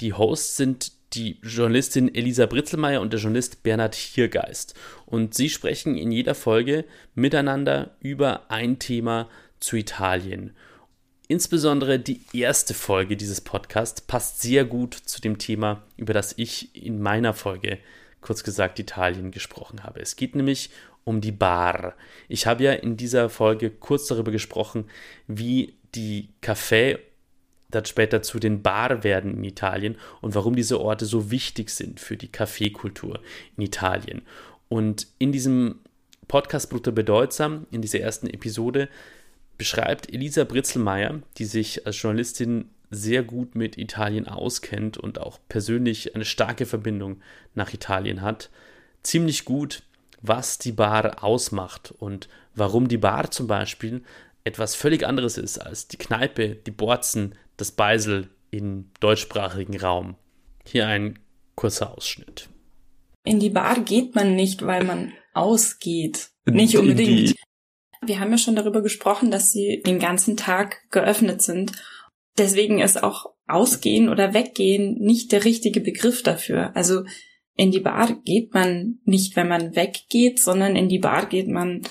[0.00, 4.74] Die Hosts sind die Journalistin Elisa Britzelmeier und der Journalist Bernhard Hiergeist.
[5.04, 9.28] Und sie sprechen in jeder Folge miteinander über ein Thema
[9.58, 10.56] zu Italien.
[11.30, 16.74] Insbesondere die erste Folge dieses Podcasts passt sehr gut zu dem Thema, über das ich
[16.74, 17.78] in meiner Folge,
[18.20, 20.00] kurz gesagt, Italien gesprochen habe.
[20.00, 20.70] Es geht nämlich
[21.04, 21.94] um die Bar.
[22.26, 24.86] Ich habe ja in dieser Folge kurz darüber gesprochen,
[25.28, 26.98] wie die Café
[27.68, 32.00] dann später zu den Bar werden in Italien und warum diese Orte so wichtig sind
[32.00, 33.20] für die Kaffeekultur
[33.56, 34.22] in Italien.
[34.68, 35.78] Und in diesem
[36.26, 38.88] Podcast Brutto Bedeutsam, in dieser ersten Episode,
[39.60, 46.14] beschreibt Elisa Britzelmeier, die sich als Journalistin sehr gut mit Italien auskennt und auch persönlich
[46.14, 47.20] eine starke Verbindung
[47.54, 48.48] nach Italien hat,
[49.02, 49.82] ziemlich gut,
[50.22, 54.02] was die Bar ausmacht und warum die Bar zum Beispiel
[54.44, 60.16] etwas völlig anderes ist als die Kneipe, die Borzen, das Beisel im deutschsprachigen Raum.
[60.64, 61.18] Hier ein
[61.54, 62.48] kurzer Ausschnitt.
[63.24, 66.30] In die Bar geht man nicht, weil man ausgeht.
[66.46, 67.34] Nicht unbedingt.
[68.02, 71.72] Wir haben ja schon darüber gesprochen, dass sie den ganzen Tag geöffnet sind.
[72.38, 76.74] Deswegen ist auch Ausgehen oder Weggehen nicht der richtige Begriff dafür.
[76.74, 77.04] Also
[77.56, 81.82] in die Bar geht man nicht, wenn man weggeht, sondern in die Bar geht man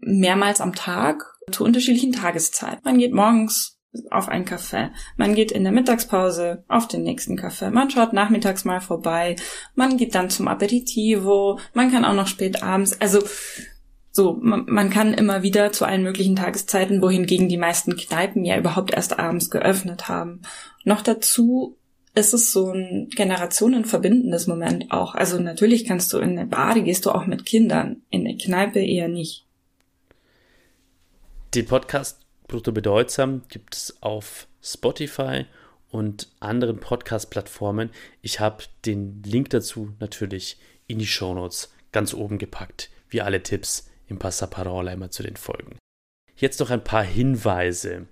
[0.00, 2.80] mehrmals am Tag zu unterschiedlichen Tageszeiten.
[2.82, 3.78] Man geht morgens
[4.10, 8.64] auf einen Kaffee, man geht in der Mittagspause auf den nächsten Kaffee, man schaut nachmittags
[8.64, 9.36] mal vorbei,
[9.74, 13.22] man geht dann zum Aperitivo, man kann auch noch spät abends, also
[14.18, 18.92] so, man, kann immer wieder zu allen möglichen Tageszeiten, wohingegen die meisten Kneipen ja überhaupt
[18.92, 20.42] erst abends geöffnet haben.
[20.82, 21.76] Noch dazu
[22.16, 25.14] ist es so ein generationenverbindendes Moment auch.
[25.14, 28.80] Also natürlich kannst du in eine Bar, gehst du auch mit Kindern, in eine Kneipe
[28.80, 29.46] eher nicht.
[31.54, 35.44] Den Podcast Brutto Bedeutsam gibt es auf Spotify
[35.90, 37.90] und anderen Podcast-Plattformen.
[38.20, 40.58] Ich habe den Link dazu natürlich
[40.88, 45.76] in die Shownotes ganz oben gepackt, wie alle Tipps im Passaparola immer zu den Folgen.
[46.36, 48.06] Jetzt noch ein paar Hinweise.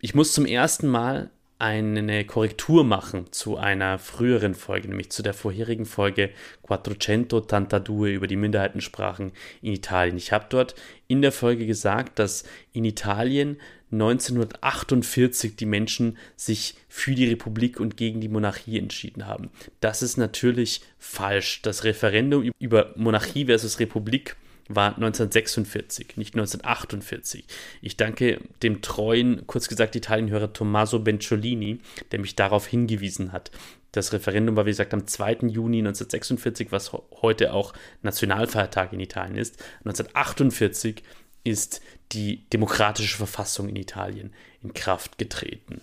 [0.00, 1.30] Ich muss zum ersten Mal
[1.62, 6.30] eine Korrektur machen zu einer früheren Folge, nämlich zu der vorherigen Folge
[6.66, 9.30] 482 über die Minderheitensprachen
[9.60, 10.16] in Italien.
[10.16, 10.74] Ich habe dort
[11.06, 13.60] in der Folge gesagt, dass in Italien
[13.92, 19.50] 1948 die Menschen sich für die Republik und gegen die Monarchie entschieden haben.
[19.78, 21.62] Das ist natürlich falsch.
[21.62, 24.34] Das Referendum über Monarchie versus Republik
[24.74, 27.44] war 1946, nicht 1948.
[27.80, 31.80] Ich danke dem treuen, kurz gesagt Italienhörer Tommaso Benciolini,
[32.10, 33.50] der mich darauf hingewiesen hat.
[33.92, 35.48] Das Referendum war, wie gesagt, am 2.
[35.48, 39.62] Juni 1946, was heute auch Nationalfeiertag in Italien ist.
[39.84, 41.02] 1948
[41.44, 41.82] ist
[42.12, 44.32] die demokratische Verfassung in Italien
[44.62, 45.82] in Kraft getreten.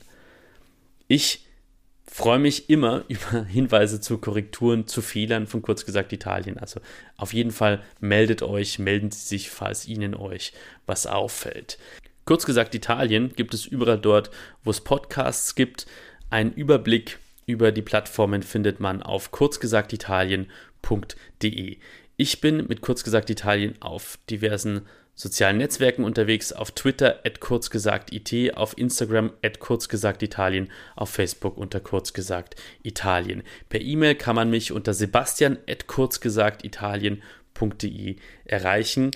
[1.07, 1.48] Ich
[2.09, 6.57] freue mich immer über Hinweise zu Korrekturen, zu Fehlern von kurz gesagt Italien.
[6.57, 6.79] Also
[7.17, 10.53] auf jeden Fall meldet euch, melden Sie sich, falls Ihnen euch
[10.85, 11.77] was auffällt.
[12.25, 14.31] Kurz gesagt Italien gibt es überall dort,
[14.63, 15.87] wo es Podcasts gibt.
[16.29, 21.77] Einen Überblick über die Plattformen findet man auf kurzgesagtitalien.de.
[22.17, 24.81] Ich bin mit kurz gesagt Italien auf diversen
[25.19, 32.55] sozialen Netzwerken unterwegs, auf Twitter at kurzgesagtit, auf Instagram at kurzgesagtitalien, auf Facebook unter kurzgesagt
[32.83, 33.43] Italien.
[33.67, 38.15] Per E-Mail kann man mich unter sebastian at kurzgesagtitalien.de
[38.45, 39.11] erreichen.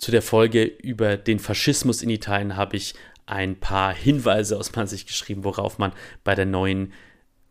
[0.00, 2.94] zu der Folge über den Faschismus in Italien habe ich
[3.26, 5.92] ein paar Hinweise aus meiner Sicht geschrieben, worauf man
[6.24, 6.92] bei der neuen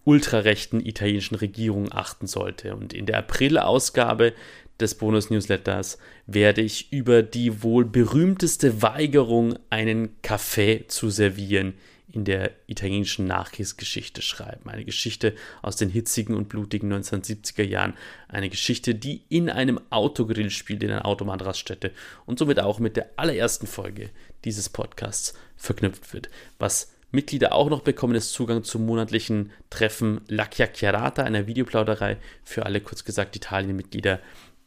[0.04, 2.76] ultrarechten italienischen Regierung achten sollte.
[2.76, 4.34] Und in der April-Ausgabe
[4.80, 11.76] des Bonus-Newsletters werde ich über die wohl berühmteste Weigerung, einen Kaffee zu servieren,
[12.12, 14.70] in der italienischen Nachkriegsgeschichte schreiben.
[14.70, 17.94] Eine Geschichte aus den hitzigen und blutigen 1970er Jahren.
[18.28, 21.92] Eine Geschichte, die in einem Autogrill spielt, in einer Autobahnraststätte
[22.26, 24.10] und somit auch mit der allerersten Folge
[24.46, 26.30] dieses Podcasts verknüpft wird.
[26.58, 32.66] Was Mitglieder auch noch bekommen, ist Zugang zum monatlichen Treffen La Chiacchierata, einer Videoplauderei für
[32.66, 34.20] alle, kurz gesagt, Italien-Mitglieder,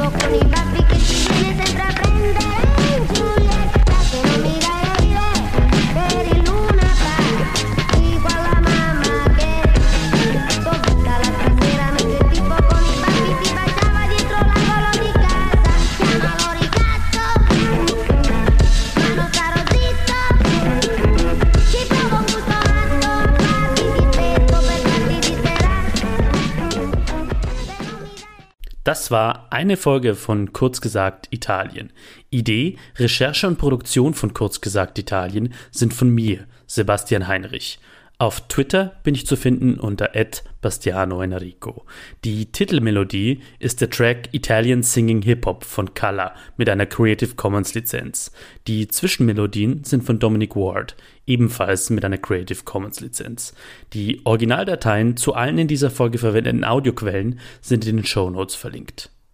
[0.04, 2.63] poco ni más, vi que si vienes siempre aprenderás.
[28.84, 31.90] Das war eine Folge von Kurzgesagt Italien.
[32.28, 37.78] Idee, Recherche und Produktion von Kurzgesagt Italien sind von mir, Sebastian Heinrich.
[38.18, 40.12] Auf Twitter bin ich zu finden unter
[40.60, 41.84] Bastiano Enrico.
[42.24, 47.74] Die Titelmelodie ist der Track Italian Singing Hip Hop von Kalla mit einer Creative Commons
[47.74, 48.30] Lizenz.
[48.68, 50.94] Die Zwischenmelodien sind von Dominic Ward,
[51.26, 53.52] ebenfalls mit einer Creative Commons Lizenz.
[53.92, 59.10] Die Originaldateien zu allen in dieser Folge verwendeten Audioquellen sind in den Show Notes verlinkt.